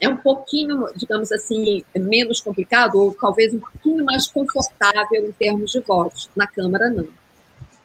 [0.00, 5.72] é um pouquinho, digamos assim, menos complicado, ou talvez um pouquinho mais confortável em termos
[5.72, 6.30] de votos.
[6.34, 7.08] Na Câmara, não.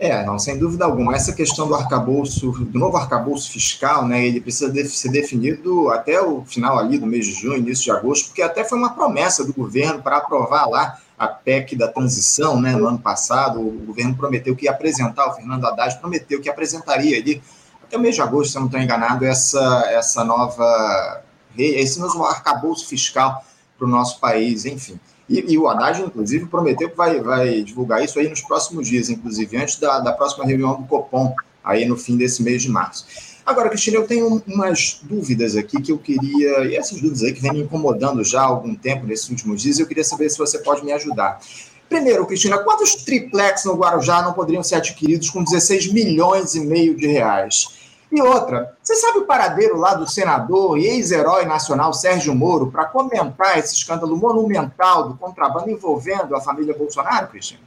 [0.03, 1.15] É, não, sem dúvida alguma.
[1.15, 6.19] Essa questão do arcabouço, do novo arcabouço fiscal, né, ele precisa de, ser definido até
[6.19, 9.45] o final ali do mês de junho, início de agosto, porque até foi uma promessa
[9.45, 14.15] do governo para aprovar lá a PEC da transição, né, no ano passado, o governo
[14.15, 17.39] prometeu que ia apresentar, o Fernando Haddad prometeu que apresentaria ali,
[17.83, 21.21] até o mês de agosto, se eu não estou enganado, essa, essa nova,
[21.55, 23.45] esse novo arcabouço fiscal
[23.77, 24.99] para o nosso país, enfim.
[25.31, 29.09] E, e, o Haddad, inclusive, prometeu que vai, vai divulgar isso aí nos próximos dias,
[29.09, 33.05] inclusive antes da, da próxima reunião do Copom, aí no fim desse mês de março.
[33.45, 37.41] Agora, Cristina, eu tenho umas dúvidas aqui que eu queria, e essas dúvidas aí que
[37.41, 40.59] vem me incomodando já há algum tempo nesses últimos dias, eu queria saber se você
[40.59, 41.39] pode me ajudar.
[41.87, 46.95] Primeiro, Cristina, quantos triplex no Guarujá não poderiam ser adquiridos com 16 milhões e meio
[46.95, 47.80] de reais?
[48.11, 52.85] E outra, você sabe o paradeiro lá do senador e ex-herói nacional Sérgio Moro para
[52.85, 57.61] comentar esse escândalo monumental do contrabando envolvendo a família Bolsonaro, Cristina?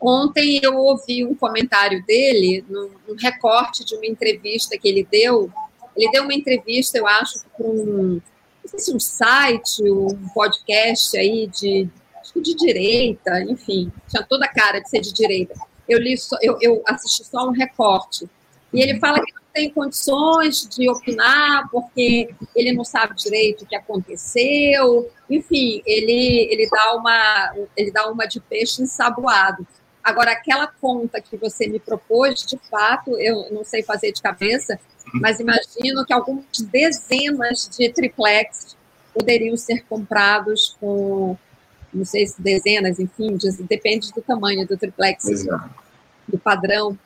[0.00, 5.50] Ontem eu ouvi um comentário dele, num, recorte de uma entrevista que ele deu.
[5.94, 8.20] Ele deu uma entrevista, eu acho, para um,
[8.90, 11.88] um site, um podcast aí de,
[12.36, 15.54] de direita, enfim, tinha toda a cara de ser de direita.
[15.86, 18.28] Eu, li só, eu, eu assisti só um recorte.
[18.72, 23.76] E ele fala que tem condições de opinar porque ele não sabe direito o que
[23.76, 25.08] aconteceu.
[25.30, 29.64] Enfim, ele, ele, dá, uma, ele dá uma de peixe ensaboado.
[30.02, 34.78] Agora, aquela conta que você me propôs, de fato, eu não sei fazer de cabeça,
[35.14, 38.76] mas imagino que algumas dezenas de triplex
[39.14, 41.38] poderiam ser comprados com,
[41.92, 45.70] não sei se dezenas, enfim, depende do tamanho do triplex, Exato.
[46.26, 46.98] do padrão,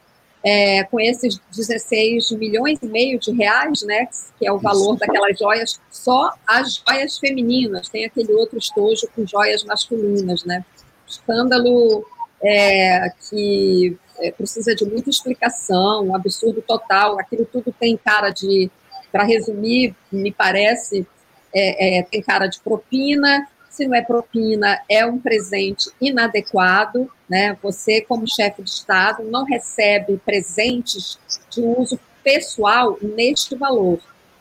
[0.48, 4.08] é, com esses 16 milhões e meio de reais, né,
[4.38, 9.26] que é o valor daquelas joias, só as joias femininas, tem aquele outro estojo com
[9.26, 10.64] joias masculinas, né?
[11.06, 12.02] Escândalo
[12.42, 18.70] é, que é, precisa de muita explicação, um absurdo total, aquilo tudo tem cara de,
[19.12, 21.06] para resumir, me parece,
[21.54, 27.56] é, é, tem cara de propina, se não é propina, é um presente inadequado, né?
[27.62, 31.18] Você, como chefe de Estado, não recebe presentes
[31.50, 34.00] de uso pessoal neste valor,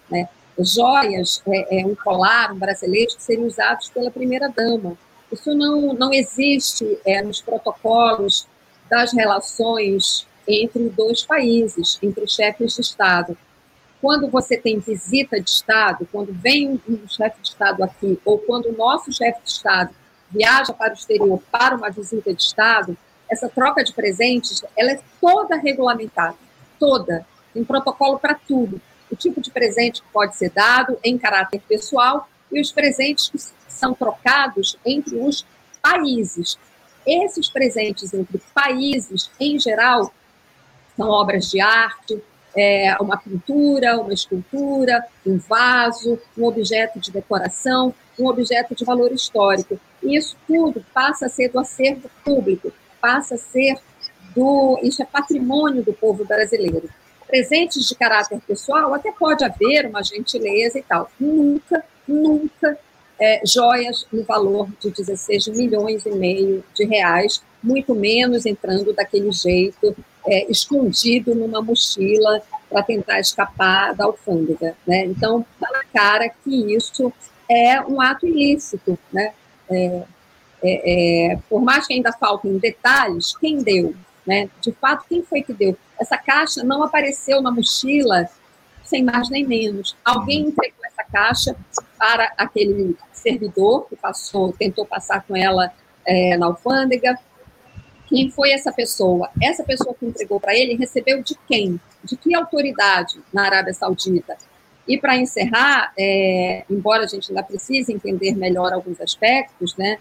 [0.09, 0.27] né?
[0.59, 4.97] Joias, é, é um colar, um bracelete que seriam usados pela primeira-dama.
[5.31, 8.47] Isso não, não existe é, nos protocolos
[8.89, 13.37] das relações entre dois países, entre chefes de Estado
[14.07, 18.67] quando você tem visita de Estado, quando vem um, chefe de Estado aqui, ou quando
[18.67, 19.93] o nosso chefe de Estado
[20.31, 22.97] viaja para o exterior para uma visita de Estado,
[23.29, 26.37] essa troca de presentes ela é toda regulamentada,
[26.79, 28.79] toda, tem protocolo para tudo.
[29.11, 33.37] O tipo de presente que pode ser dado em caráter pessoal e os presentes que
[33.67, 35.45] são trocados entre os
[35.81, 36.57] países.
[37.05, 40.13] Esses presentes entre países, em geral,
[40.95, 42.23] são obras de arte,
[42.57, 49.11] é, uma pintura, uma escultura, um vaso, um objeto de decoração, um objeto de valor
[49.11, 49.79] histórico.
[50.01, 53.77] E isso tudo passa a ser do acervo público, passa a ser
[54.35, 54.79] do.
[54.81, 56.89] Isso é patrimônio do povo brasileiro.
[57.27, 61.11] Presentes de caráter pessoal, até pode haver uma gentileza e tal.
[61.19, 62.77] Nunca, nunca
[63.19, 69.31] é, joias no valor de 16 milhões e meio de reais, muito menos entrando daquele
[69.31, 69.95] jeito
[70.27, 74.75] é, escondido numa mochila para tentar escapar da alfândega.
[74.85, 75.05] Né?
[75.05, 77.11] Então, está na cara que isso
[77.49, 78.99] é um ato ilícito.
[79.11, 79.33] Né?
[79.69, 80.03] É,
[80.61, 83.95] é, é, por mais que ainda faltem detalhes, quem deu?
[84.25, 84.49] Né?
[84.61, 85.77] De fato, quem foi que deu?
[85.99, 88.29] Essa caixa não apareceu na mochila
[88.83, 89.95] sem mais nem menos.
[90.03, 91.55] Alguém entregou essa caixa
[91.97, 95.71] para aquele servidor que passou, tentou passar com ela
[96.05, 97.17] é, na alfândega,
[98.07, 99.29] quem foi essa pessoa?
[99.41, 101.79] Essa pessoa que entregou para ele recebeu de quem?
[102.03, 104.37] De que autoridade na Arábia Saudita?
[104.87, 109.99] E para encerrar, é, embora a gente ainda precise entender melhor alguns aspectos, né,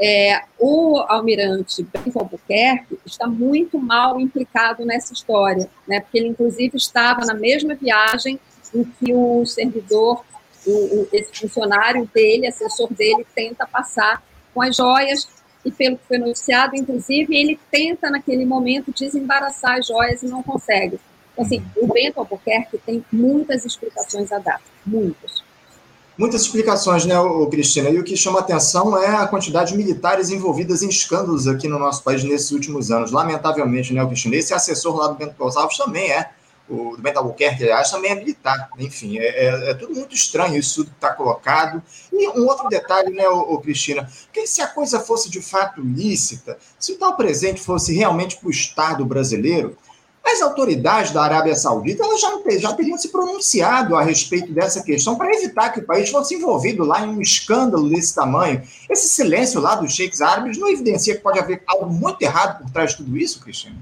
[0.00, 6.76] é, o almirante Bento Albuquerque está muito mal implicado nessa história, né, porque ele, inclusive,
[6.76, 8.38] estava na mesma viagem
[8.72, 10.24] em que o servidor,
[10.64, 14.22] o, o, esse funcionário dele, assessor dele, tenta passar
[14.54, 15.28] com as joias
[15.64, 20.42] e pelo que foi noticiado, inclusive, ele tenta naquele momento desembaraçar as joias e não
[20.42, 20.98] consegue.
[21.32, 25.42] Então, assim, o Bento Albuquerque tem muitas explicações a dar, muitas.
[26.18, 27.14] Muitas explicações, né,
[27.50, 27.88] Cristina?
[27.88, 31.78] E o que chama atenção é a quantidade de militares envolvidas em escândalos aqui no
[31.78, 33.10] nosso país nesses últimos anos.
[33.10, 34.36] Lamentavelmente, né, Cristina?
[34.36, 36.30] Esse assessor lá do Bento Gonçalves também é
[36.72, 38.70] o do Albuquerque, aliás, também é militar.
[38.78, 41.82] Enfim, é, é, é tudo muito estranho isso que está colocado.
[42.12, 45.80] E um outro detalhe, né, ô, ô, Cristina, que se a coisa fosse de fato
[45.80, 49.76] lícita, se o tal presente fosse realmente para o Estado brasileiro,
[50.24, 55.16] as autoridades da Arábia Saudita elas já, já teriam se pronunciado a respeito dessa questão
[55.16, 58.62] para evitar que o país fosse envolvido lá em um escândalo desse tamanho.
[58.88, 62.70] Esse silêncio lá dos sheiks árabes não evidencia que pode haver algo muito errado por
[62.70, 63.76] trás de tudo isso, Cristina?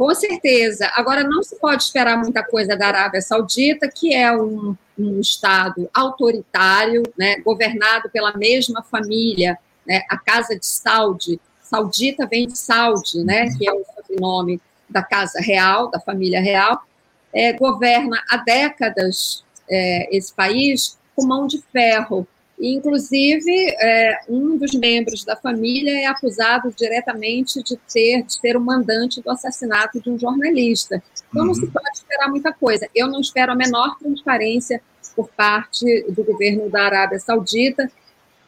[0.00, 0.90] Com certeza.
[0.94, 5.90] Agora, não se pode esperar muita coisa da Arábia Saudita, que é um, um Estado
[5.92, 11.38] autoritário, né, governado pela mesma família, né, a Casa de Saudi.
[11.60, 14.58] Saudita vem de Saudi, né, que é o sobrenome
[14.88, 16.82] da Casa Real, da família real.
[17.30, 22.26] É, governa há décadas é, esse país com mão de ferro,
[22.60, 28.60] inclusive, é, um dos membros da família é acusado diretamente de ter de ser o
[28.60, 31.02] mandante do assassinato de um jornalista.
[31.28, 31.48] Então, uhum.
[31.48, 31.70] não se uhum.
[31.70, 32.88] pode esperar muita coisa.
[32.94, 34.82] Eu não espero a menor transparência
[35.16, 37.90] por parte do governo da Arábia Saudita,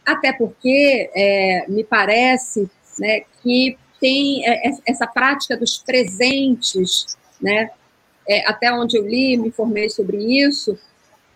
[0.04, 7.70] até porque é, me parece né, que tem é, é, essa prática dos presentes, né,
[8.28, 10.78] é, até onde eu li, me informei sobre isso,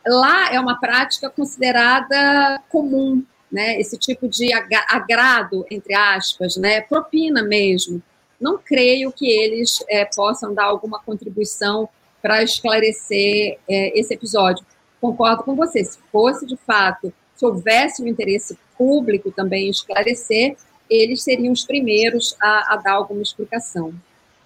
[0.06, 3.78] lá é uma prática considerada comum, né?
[3.80, 6.80] Esse tipo de agrado, entre aspas, né?
[6.80, 8.02] Propina mesmo.
[8.40, 11.88] Não creio que eles é, possam dar alguma contribuição
[12.20, 14.64] para esclarecer é, esse episódio.
[15.00, 15.84] Concordo com você.
[15.84, 20.56] Se fosse de fato, se houvesse um interesse público também em esclarecer,
[20.88, 23.94] eles seriam os primeiros a, a dar alguma explicação.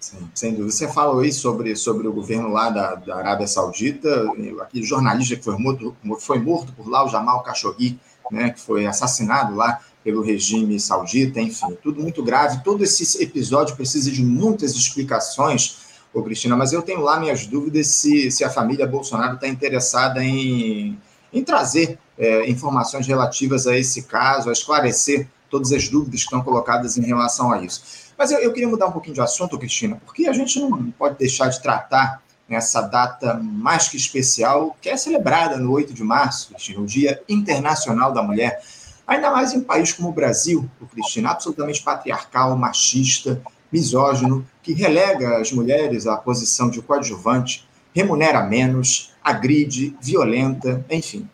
[0.01, 0.71] Sim, sem dúvida.
[0.71, 4.25] Você falou aí sobre, sobre o governo lá da, da Arábia Saudita,
[4.59, 7.99] aquele jornalista que foi morto, foi morto por lá, o Jamal Khashoggi,
[8.31, 12.63] né, que foi assassinado lá pelo regime saudita, enfim, tudo muito grave.
[12.63, 15.77] Todo esse episódio precisa de muitas explicações,
[16.11, 20.23] ô Cristina, mas eu tenho lá minhas dúvidas se, se a família Bolsonaro está interessada
[20.23, 20.97] em,
[21.31, 26.41] em trazer é, informações relativas a esse caso, a esclarecer todas as dúvidas que estão
[26.41, 28.10] colocadas em relação a isso.
[28.21, 31.17] Mas eu, eu queria mudar um pouquinho de assunto, Cristina, porque a gente não pode
[31.17, 36.49] deixar de tratar nessa data mais que especial, que é celebrada no 8 de março,
[36.49, 38.61] Cristina, o Dia Internacional da Mulher.
[39.07, 44.71] Ainda mais em um país como o Brasil, o Cristina, absolutamente patriarcal, machista, misógino, que
[44.71, 51.27] relega as mulheres à posição de coadjuvante, remunera menos, agride, violenta, enfim.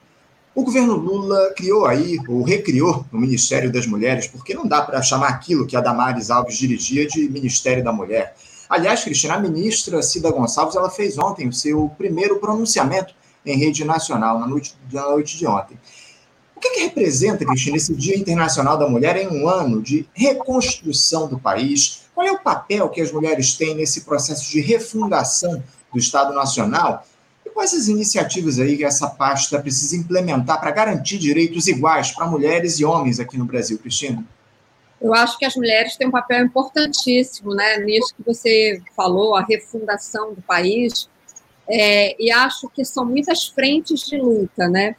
[0.58, 5.04] O governo Lula criou aí, ou recriou, o Ministério das Mulheres, porque não dá para
[5.04, 8.36] chamar aquilo que a Damares Alves dirigia de Ministério da Mulher.
[8.68, 13.14] Aliás, Cristina, a ministra Cida Gonçalves, ela fez ontem o seu primeiro pronunciamento
[13.46, 15.78] em rede nacional, na noite, na noite de ontem.
[16.56, 21.28] O que, que representa, Cristina, esse Dia Internacional da Mulher em um ano de reconstrução
[21.28, 22.06] do país?
[22.16, 25.62] Qual é o papel que as mulheres têm nesse processo de refundação
[25.94, 27.06] do Estado Nacional?
[27.58, 32.80] Quais as iniciativas aí que essa pasta precisa implementar para garantir direitos iguais para mulheres
[32.80, 34.24] e homens aqui no Brasil, Cristina?
[35.02, 39.42] Eu acho que as mulheres têm um papel importantíssimo, né, nisso que você falou, a
[39.42, 41.10] refundação do país,
[41.68, 44.96] é, e acho que são muitas frentes de luta, né?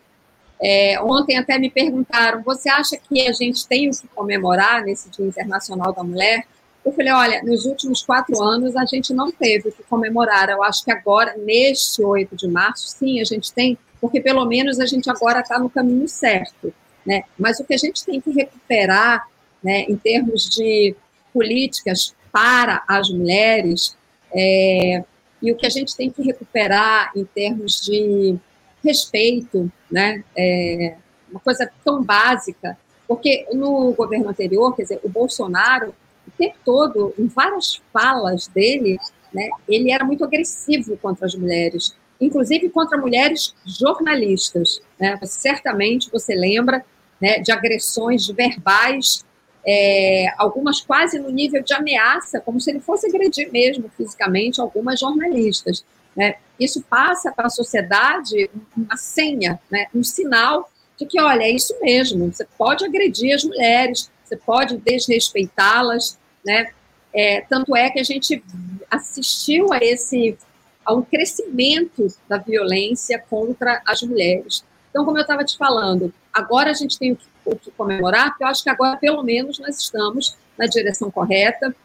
[0.60, 5.08] É, ontem até me perguntaram: você acha que a gente tem o que comemorar nesse
[5.10, 6.44] Dia Internacional da Mulher?
[6.84, 10.48] Eu falei: olha, nos últimos quatro anos a gente não teve o que comemorar.
[10.48, 14.80] Eu acho que agora, neste 8 de março, sim, a gente tem, porque pelo menos
[14.80, 16.72] a gente agora está no caminho certo.
[17.04, 17.22] Né?
[17.38, 19.26] Mas o que a gente tem que recuperar
[19.62, 20.94] né, em termos de
[21.32, 23.96] políticas para as mulheres
[24.32, 25.02] é,
[25.40, 28.36] e o que a gente tem que recuperar em termos de
[28.84, 30.22] respeito, né?
[30.36, 30.96] É
[31.30, 35.94] uma coisa tão básica, porque no governo anterior, quer dizer, o Bolsonaro,
[36.38, 38.98] tempo todo, em várias falas dele,
[39.32, 44.80] né, ele era muito agressivo contra as mulheres, inclusive contra mulheres jornalistas.
[44.98, 45.18] Né?
[45.24, 46.84] Certamente você lembra
[47.20, 49.24] né, de agressões verbais,
[49.66, 55.00] é, algumas quase no nível de ameaça, como se ele fosse agredir mesmo fisicamente algumas
[55.00, 55.84] jornalistas.
[56.16, 56.36] Né?
[56.58, 59.86] Isso passa para a sociedade uma senha, né?
[59.94, 64.76] um sinal de que, olha, é isso mesmo, você pode agredir as mulheres, você pode
[64.78, 66.70] desrespeitá-las, né?
[67.14, 68.42] É, tanto é que a gente
[68.90, 70.36] assistiu a esse
[70.84, 74.64] a um crescimento da violência contra as mulheres.
[74.88, 78.30] Então, como eu estava te falando, agora a gente tem o que, o que comemorar,
[78.30, 81.76] porque eu acho que agora, pelo menos, nós estamos na direção correta.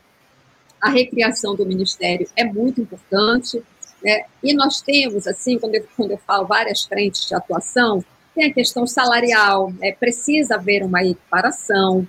[0.80, 3.62] A recriação do Ministério é muito importante.
[4.02, 4.24] Né?
[4.42, 8.54] E nós temos, assim, quando eu, quando eu falo várias frentes de atuação, tem a
[8.54, 9.92] questão salarial, né?
[9.92, 12.08] precisa haver uma equiparação,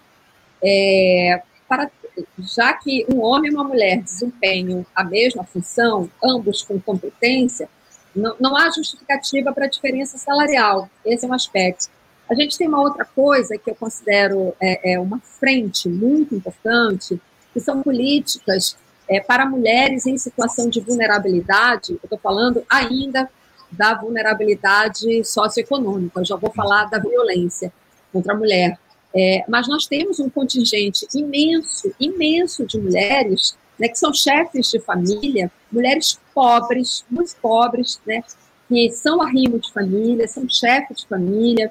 [0.62, 1.90] é, para,
[2.38, 7.68] já que um homem e uma mulher desempenham a mesma função, ambos com competência,
[8.14, 10.88] não, não há justificativa para a diferença salarial.
[11.05, 11.88] Esse é um aspecto.
[12.31, 17.20] A gente tem uma outra coisa que eu considero é, é uma frente muito importante,
[17.53, 18.77] que são políticas
[19.09, 23.29] é, para mulheres em situação de vulnerabilidade, eu estou falando ainda
[23.70, 27.72] da vulnerabilidade socioeconômica, eu já vou falar da violência
[28.12, 28.79] contra a mulher.
[29.16, 34.81] É, mas nós temos um contingente imenso, imenso de mulheres né, que são chefes de
[34.81, 38.22] família, mulheres pobres, muito pobres, né,
[38.68, 41.70] que são arrimo de família, são chefes de família,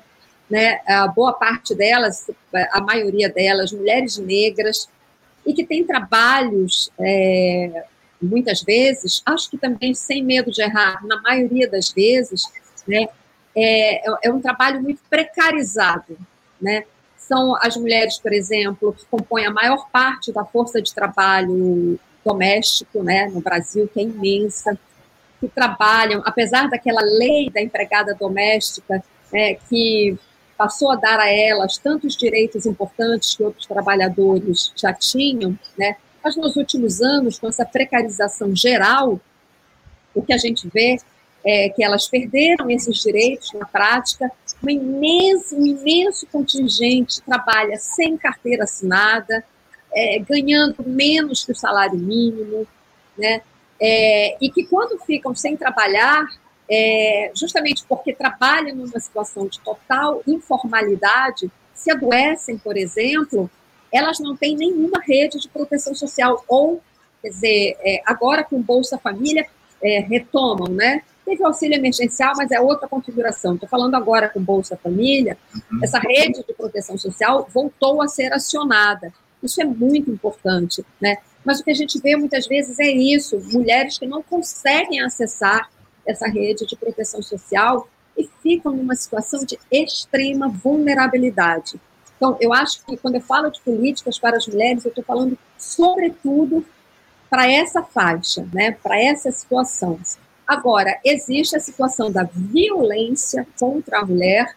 [0.49, 2.29] né, a boa parte delas,
[2.71, 4.87] a maioria delas, mulheres negras,
[5.45, 7.85] e que tem trabalhos, é,
[8.21, 12.43] muitas vezes, acho que também sem medo de errar, na maioria das vezes,
[12.87, 13.07] né,
[13.55, 16.17] é, é um trabalho muito precarizado,
[16.61, 16.85] né?
[17.27, 23.03] São as mulheres, por exemplo, que compõem a maior parte da força de trabalho doméstico,
[23.03, 24.77] né, no Brasil, que é imensa,
[25.39, 30.17] que trabalham, apesar daquela lei da empregada doméstica, né, que
[30.57, 35.97] passou a dar a elas tantos direitos importantes que outros trabalhadores já tinham, né?
[36.23, 39.19] Mas nos últimos anos, com essa precarização geral,
[40.15, 40.97] o que a gente vê
[41.45, 44.31] é que elas perderam esses direitos na prática.
[44.63, 49.43] Um imenso, um imenso contingente trabalha sem carteira assinada,
[49.93, 52.65] é, ganhando menos que o salário mínimo,
[53.17, 53.41] né?
[53.79, 56.25] É, e que quando ficam sem trabalhar,
[56.69, 63.49] é, justamente porque trabalham numa situação de total informalidade, se adoecem, por exemplo,
[63.91, 66.81] elas não têm nenhuma rede de proteção social ou
[67.23, 69.47] Quer dizer, é, agora com Bolsa Família,
[69.81, 71.01] é, retomam, né?
[71.25, 73.53] Teve auxílio emergencial, mas é outra configuração.
[73.53, 75.37] Estou falando agora com Bolsa Família,
[75.71, 75.79] uhum.
[75.83, 79.13] essa rede de proteção social voltou a ser acionada.
[79.41, 81.17] Isso é muito importante, né?
[81.43, 85.69] Mas o que a gente vê muitas vezes é isso: mulheres que não conseguem acessar
[86.05, 91.79] essa rede de proteção social e ficam numa situação de extrema vulnerabilidade.
[92.15, 95.37] Então, eu acho que quando eu falo de políticas para as mulheres, eu estou falando
[95.57, 96.65] sobretudo
[97.29, 100.19] para essa faixa, né, para essas situações.
[100.47, 104.55] Agora, existe a situação da violência contra a mulher,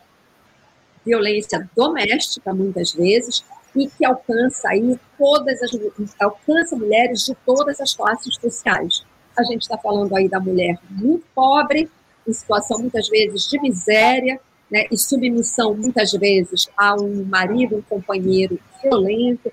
[1.05, 5.71] violência doméstica, muitas vezes, e que alcança aí todas as
[6.19, 9.05] alcança mulheres de todas as classes sociais.
[9.37, 11.91] A gente está falando aí da mulher muito pobre,
[12.27, 17.83] em situação muitas vezes de miséria, né, e submissão muitas vezes a um marido, um
[17.83, 19.53] companheiro violento,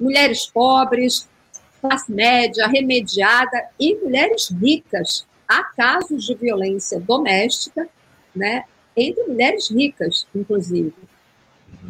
[0.00, 1.28] mulheres pobres,
[1.80, 5.26] classe média, remediada e mulheres ricas.
[5.48, 7.88] Há casos de violência doméstica,
[8.34, 8.64] né,
[8.96, 10.92] entre mulheres ricas, inclusive.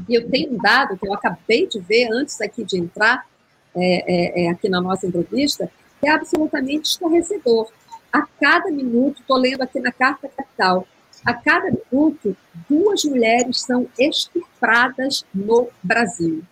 [0.08, 3.26] E eu tenho um dado que eu acabei de ver antes aqui de entrar
[3.74, 7.70] é, é, é aqui na nossa entrevista, que é absolutamente estarrecedor.
[8.12, 10.86] A cada minuto, estou lendo aqui na Carta Capital,
[11.24, 12.36] a cada minuto,
[12.68, 16.42] duas mulheres são estupradas no Brasil.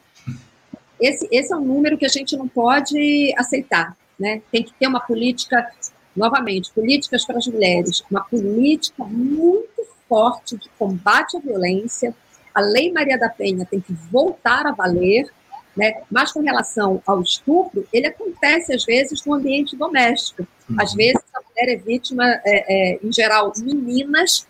[1.00, 3.96] Esse, esse é um número que a gente não pode aceitar.
[4.18, 4.42] Né?
[4.50, 5.70] Tem que ter uma política,
[6.16, 12.14] novamente, políticas para as mulheres, uma política muito forte de combate à violência.
[12.54, 15.30] A Lei Maria da Penha tem que voltar a valer,
[15.76, 16.02] né?
[16.10, 20.46] mas com relação ao estupro, ele acontece às vezes no ambiente doméstico.
[20.78, 20.96] Às uhum.
[20.96, 24.46] vezes a mulher é vítima, é, é, em geral, meninas,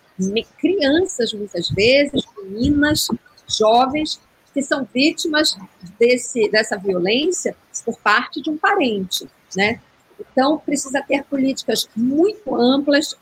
[0.57, 3.07] crianças muitas vezes, meninas,
[3.47, 4.19] jovens,
[4.53, 5.55] que são vítimas
[5.99, 7.55] desse, dessa violência
[7.85, 9.79] por parte de um parente, né?
[10.19, 13.15] Então, precisa ter políticas muito amplas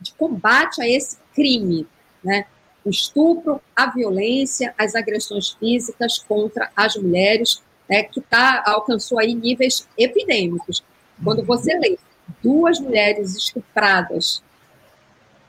[0.00, 1.86] de combate a esse crime,
[2.22, 2.46] né?
[2.84, 9.34] O estupro, a violência, as agressões físicas contra as mulheres, né, que tá, alcançou aí
[9.34, 10.82] níveis epidêmicos.
[11.22, 11.98] Quando você lê
[12.42, 14.42] duas mulheres estupradas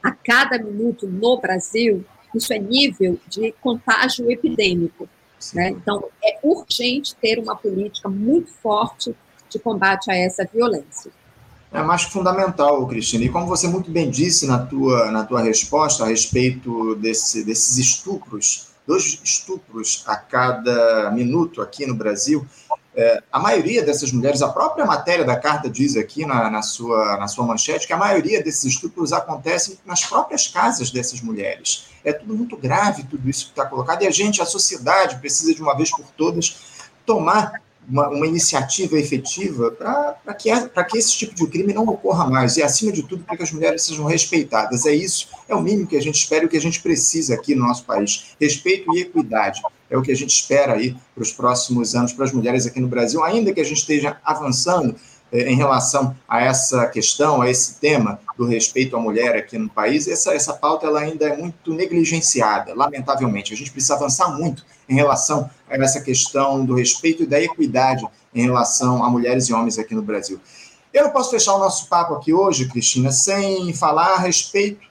[0.03, 2.03] a cada minuto no Brasil,
[2.35, 5.07] isso é nível de contágio epidêmico.
[5.53, 5.69] Né?
[5.69, 9.15] Então, é urgente ter uma política muito forte
[9.51, 11.11] de combate a essa violência.
[11.71, 13.23] É mais fundamental, Cristina.
[13.23, 17.77] E como você muito bem disse na tua, na tua resposta a respeito desse, desses
[17.77, 22.45] estupros, dois estupros a cada minuto aqui no Brasil,
[22.93, 27.17] é, a maioria dessas mulheres, a própria matéria da carta diz aqui na, na, sua,
[27.17, 31.85] na sua manchete que a maioria desses estupros acontecem nas próprias casas dessas mulheres.
[32.03, 35.55] É tudo muito grave, tudo isso que está colocado, e a gente, a sociedade, precisa
[35.55, 40.49] de uma vez por todas tomar uma, uma iniciativa efetiva para que,
[40.89, 43.51] que esse tipo de crime não ocorra mais, e acima de tudo, para que as
[43.51, 44.85] mulheres sejam respeitadas.
[44.85, 47.33] É isso, é o mínimo que a gente espera e o que a gente precisa
[47.33, 51.21] aqui no nosso país: respeito e equidade é o que a gente espera aí para
[51.21, 54.95] os próximos anos para as mulheres aqui no Brasil, ainda que a gente esteja avançando
[55.31, 60.07] em relação a essa questão, a esse tema do respeito à mulher aqui no país,
[60.07, 63.53] essa, essa pauta ela ainda é muito negligenciada, lamentavelmente.
[63.53, 68.05] A gente precisa avançar muito em relação a essa questão do respeito e da equidade
[68.33, 70.39] em relação a mulheres e homens aqui no Brasil.
[70.93, 74.81] Eu não posso fechar o nosso papo aqui hoje, Cristina, sem falar a respeito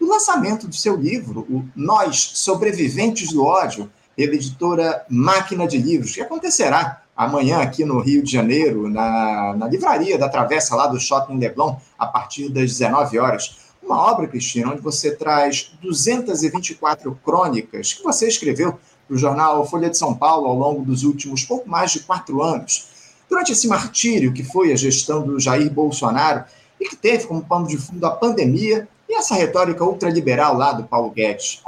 [0.00, 6.14] do lançamento do seu livro, o Nós, Sobreviventes do Ódio, pela editora Máquina de Livros,
[6.14, 10.98] que acontecerá amanhã aqui no Rio de Janeiro, na, na livraria da Travessa, lá do
[10.98, 13.56] Shopping Leblon, a partir das 19 horas.
[13.82, 19.90] Uma obra, Cristina, onde você traz 224 crônicas que você escreveu para o jornal Folha
[19.90, 22.88] de São Paulo ao longo dos últimos pouco mais de quatro anos.
[23.28, 26.44] Durante esse martírio que foi a gestão do Jair Bolsonaro
[26.80, 30.84] e que teve como pano de fundo a pandemia e essa retórica ultraliberal lá do
[30.84, 31.62] Paulo Guedes.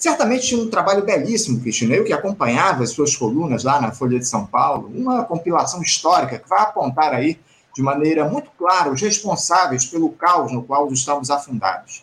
[0.00, 1.94] Certamente tinha um trabalho belíssimo, Cristina.
[1.94, 6.38] Eu que acompanhava as suas colunas lá na Folha de São Paulo, uma compilação histórica
[6.38, 7.38] que vai apontar aí
[7.74, 12.02] de maneira muito clara os responsáveis pelo caos no qual estamos afundados.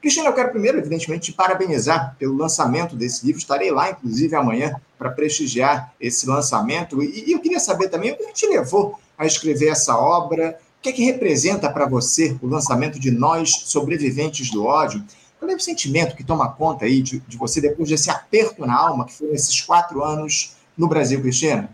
[0.00, 3.40] Cristina, eu quero primeiro, evidentemente, te parabenizar pelo lançamento desse livro.
[3.40, 7.00] Estarei lá, inclusive, amanhã para prestigiar esse lançamento.
[7.00, 10.88] E, eu queria saber também o que te levou a escrever essa obra, o que
[10.88, 15.04] é que representa para você o lançamento de Nós, Sobreviventes do Ódio,
[15.38, 18.76] qual é o sentimento que toma conta aí de, de você depois desse aperto na
[18.76, 21.70] alma que foram esses quatro anos no Brasil, Cristina?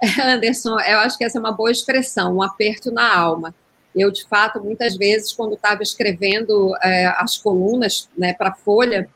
[0.22, 3.54] Anderson, eu acho que essa é uma boa expressão, um aperto na alma.
[3.94, 9.08] Eu, de fato, muitas vezes, quando estava escrevendo é, as colunas né, para a Folha,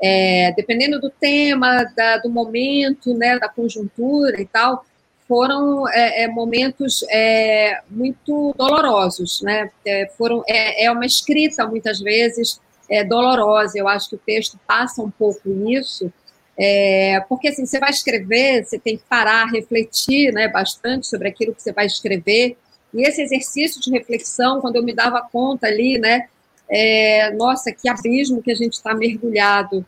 [0.00, 4.84] é, dependendo do tema, da, do momento, né, da conjuntura e tal,
[5.26, 9.70] foram é, é, momentos é, muito dolorosos, né?
[9.84, 13.78] É, foram, é, uma escrita, muitas vezes, é, dolorosa.
[13.78, 16.12] Eu acho que o texto passa um pouco isso,
[17.28, 21.62] porque assim, você vai escrever, você tem que parar, refletir né, bastante sobre aquilo que
[21.62, 22.56] você vai escrever.
[22.94, 26.28] E esse exercício de reflexão, quando eu me dava conta ali, né?
[27.36, 29.84] nossa, que abismo que a gente está mergulhado,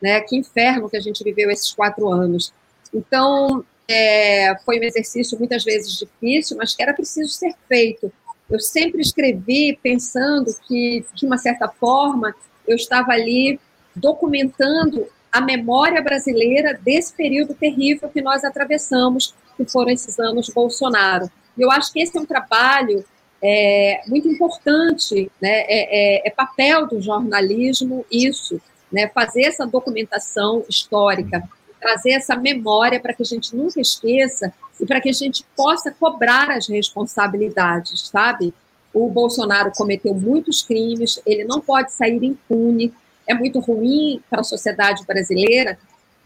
[0.00, 0.20] né?
[0.20, 2.52] Que inferno que a gente viveu esses quatro anos.
[2.92, 8.12] Então, é, foi um exercício muitas vezes difícil, mas que era preciso ser feito.
[8.50, 12.34] Eu sempre escrevi pensando que, de uma certa forma,
[12.66, 13.60] eu estava ali
[13.94, 21.30] documentando a memória brasileira desse período terrível que nós atravessamos, que foram esses anos Bolsonaro.
[21.56, 23.04] E eu acho que esse é um trabalho
[23.42, 25.60] é, muito importante, né?
[25.62, 29.08] é, é, é papel do jornalismo isso, né?
[29.08, 31.42] fazer essa documentação histórica
[31.86, 35.90] trazer essa memória para que a gente nunca esqueça e para que a gente possa
[35.90, 38.52] cobrar as responsabilidades, sabe?
[38.92, 42.92] O Bolsonaro cometeu muitos crimes, ele não pode sair impune.
[43.26, 45.78] É muito ruim para a sociedade brasileira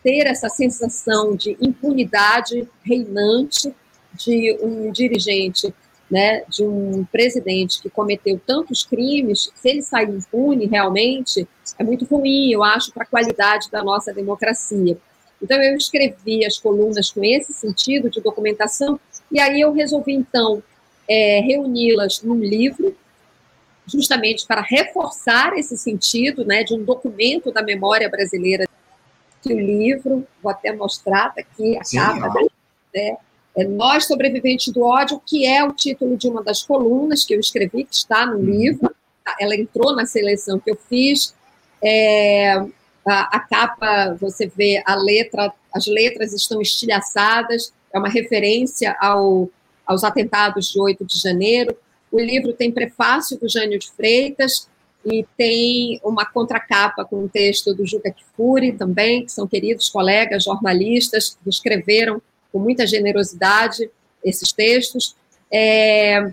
[0.03, 3.75] ter essa sensação de impunidade reinante
[4.15, 5.75] de um dirigente,
[6.11, 11.47] né, de um presidente que cometeu tantos crimes, se ele sair impune realmente,
[11.79, 14.99] é muito ruim, eu acho, para a qualidade da nossa democracia.
[15.43, 20.63] Então, eu escrevi as colunas com esse sentido de documentação, e aí eu resolvi, então,
[21.09, 22.97] é, reuni-las num livro,
[23.87, 28.69] justamente para reforçar esse sentido né, de um documento da memória brasileira.
[29.43, 32.41] Que o livro, vou até mostrar, tá aqui a capa,
[32.95, 33.17] né,
[33.57, 37.41] é Nós Sobreviventes do Ódio, que é o título de uma das colunas que eu
[37.41, 38.45] escrevi, que está no uhum.
[38.45, 38.95] livro.
[39.41, 41.35] Ela entrou na seleção que eu fiz.
[41.83, 42.65] É,
[43.07, 49.49] a, capa, você vê a letra, as letras estão estilhaçadas, é uma referência ao,
[49.87, 51.77] aos atentados de 8 de janeiro.
[52.13, 54.69] O livro tem prefácio do Jânio de Freitas
[55.05, 60.45] e tem uma contracapa com um texto do Juca Kifuri também, que são queridos colegas
[60.45, 62.21] jornalistas que escreveram
[62.53, 63.91] com muita generosidade
[64.23, 65.17] esses textos.
[65.51, 66.31] É,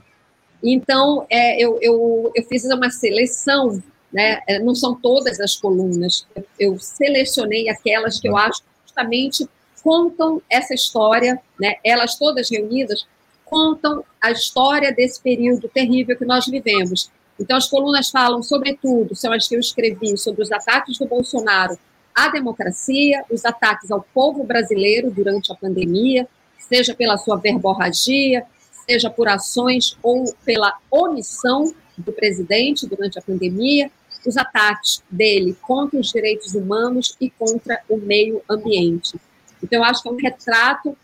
[0.61, 3.81] então, é, eu, eu, eu fiz uma seleção
[4.17, 4.41] né?
[4.47, 6.25] É, não são todas as colunas.
[6.59, 9.47] Eu selecionei aquelas que eu acho que justamente
[9.83, 11.75] contam essa história, né?
[11.83, 13.05] Elas todas reunidas
[13.45, 17.11] contam a história desse período terrível que nós vivemos.
[17.39, 21.77] Então, as colunas falam, sobretudo, são as que eu escrevi sobre os ataques do Bolsonaro
[22.15, 28.43] à democracia, os ataques ao povo brasileiro durante a pandemia, seja pela sua verborragia,
[28.89, 33.91] seja por ações ou pela omissão do presidente durante a pandemia,
[34.27, 39.17] os ataques dele contra os direitos humanos e contra o meio ambiente.
[39.63, 40.97] Então, eu acho que é um retrato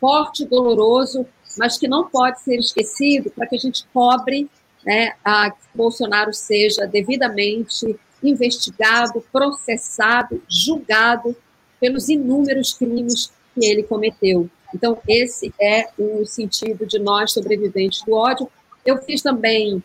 [0.00, 1.26] forte, doloroso,
[1.58, 4.48] mas que não pode ser esquecido para que a gente cobre
[4.84, 11.36] né, a que Bolsonaro seja devidamente investigado, processado, julgado
[11.78, 14.48] pelos inúmeros crimes que ele cometeu.
[14.74, 18.50] Então, esse é o sentido de nós sobreviventes do ódio.
[18.84, 19.82] Eu fiz também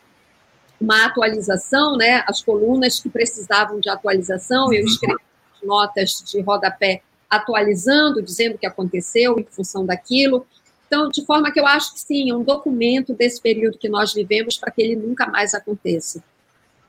[0.80, 2.24] uma atualização, né?
[2.28, 5.20] As colunas que precisavam de atualização, eu escrevi
[5.64, 10.46] notas de rodapé atualizando, dizendo o que aconteceu em função daquilo.
[10.88, 14.14] Então, de forma que eu acho que sim, é um documento desse período que nós
[14.14, 16.24] vivemos para que ele nunca mais aconteça.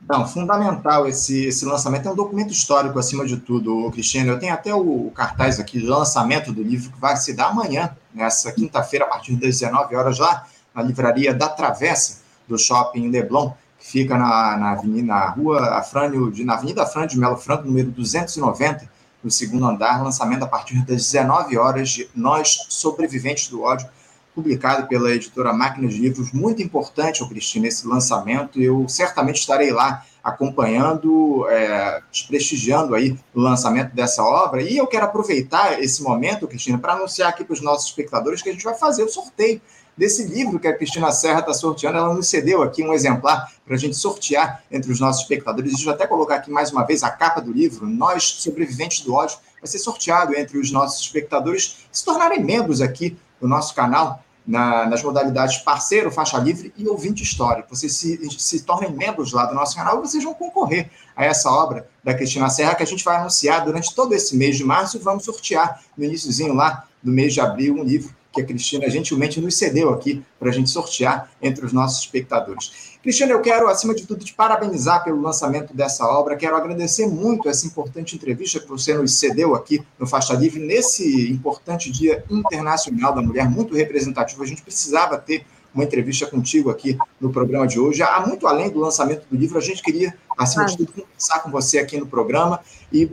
[0.09, 2.09] Não, fundamental esse, esse lançamento.
[2.09, 4.31] É um documento histórico, acima de tudo, Cristiano.
[4.31, 7.95] Eu tenho até o, o cartaz aqui lançamento do livro que vai se dar amanhã,
[8.15, 13.53] nessa quinta-feira, a partir das 19 horas, lá na livraria da Travessa do Shopping Leblon
[13.91, 17.91] fica na, na, avenida, na rua Afrânio, de, na Avenida Afrânio de Melo Franco, número
[17.91, 18.89] 290,
[19.23, 23.89] no segundo andar, lançamento a partir das 19 horas de Nós Sobreviventes do Ódio,
[24.33, 30.05] publicado pela editora Máquina de Livros, muito importante, Cristina, esse lançamento, eu certamente estarei lá
[30.23, 36.79] acompanhando, é, prestigiando aí o lançamento dessa obra, e eu quero aproveitar esse momento, Cristina,
[36.79, 39.61] para anunciar aqui para os nossos espectadores que a gente vai fazer o sorteio
[40.01, 41.99] desse livro que a Cristina Serra está sorteando.
[41.99, 45.73] Ela nos cedeu aqui um exemplar para a gente sortear entre os nossos espectadores.
[45.73, 49.13] Deixa eu até colocar aqui mais uma vez a capa do livro, Nós Sobreviventes do
[49.13, 54.25] Ódio, vai ser sorteado entre os nossos espectadores se tornarem membros aqui do nosso canal.
[54.47, 57.77] Na, nas modalidades parceiro, faixa livre e ouvinte histórico.
[57.77, 61.51] Vocês se, se tornem membros lá do nosso canal e vocês vão concorrer a essa
[61.51, 64.97] obra da Cristina Serra que a gente vai anunciar durante todo esse mês de março
[64.97, 68.89] e vamos sortear no iníciozinho lá do mês de abril um livro que a Cristina
[68.89, 72.91] gentilmente nos cedeu aqui para a gente sortear entre os nossos espectadores.
[73.03, 76.37] Cristina, eu quero, acima de tudo, te parabenizar pelo lançamento dessa obra.
[76.37, 81.31] Quero agradecer muito essa importante entrevista que você nos cedeu aqui no Faixa Livre, nesse
[81.31, 84.43] importante Dia Internacional da Mulher, muito representativo.
[84.43, 88.03] A gente precisava ter uma entrevista contigo aqui no programa de hoje.
[88.03, 91.51] Há muito além do lançamento do livro, a gente queria, acima de tudo, conversar com
[91.51, 92.61] você aqui no programa
[92.93, 93.11] e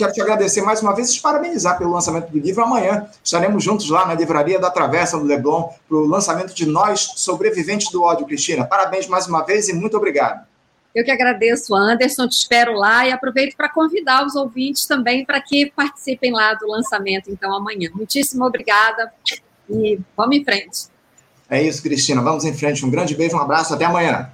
[0.00, 2.62] quero te agradecer mais uma vez e te parabenizar pelo lançamento do livro.
[2.62, 7.12] Amanhã estaremos juntos lá na Livraria da Travessa do Leblon para o lançamento de Nós
[7.16, 8.64] Sobreviventes do Ódio, Cristina.
[8.64, 10.46] Parabéns mais uma vez e muito obrigado.
[10.94, 15.40] Eu que agradeço, Anderson, te espero lá e aproveito para convidar os ouvintes também para
[15.40, 17.90] que participem lá do lançamento, então, amanhã.
[17.94, 19.12] Muitíssimo obrigada
[19.68, 20.88] e vamos em frente.
[21.48, 22.22] É isso, Cristina.
[22.22, 22.84] Vamos em frente.
[22.84, 24.30] Um grande beijo, um abraço, até amanhã.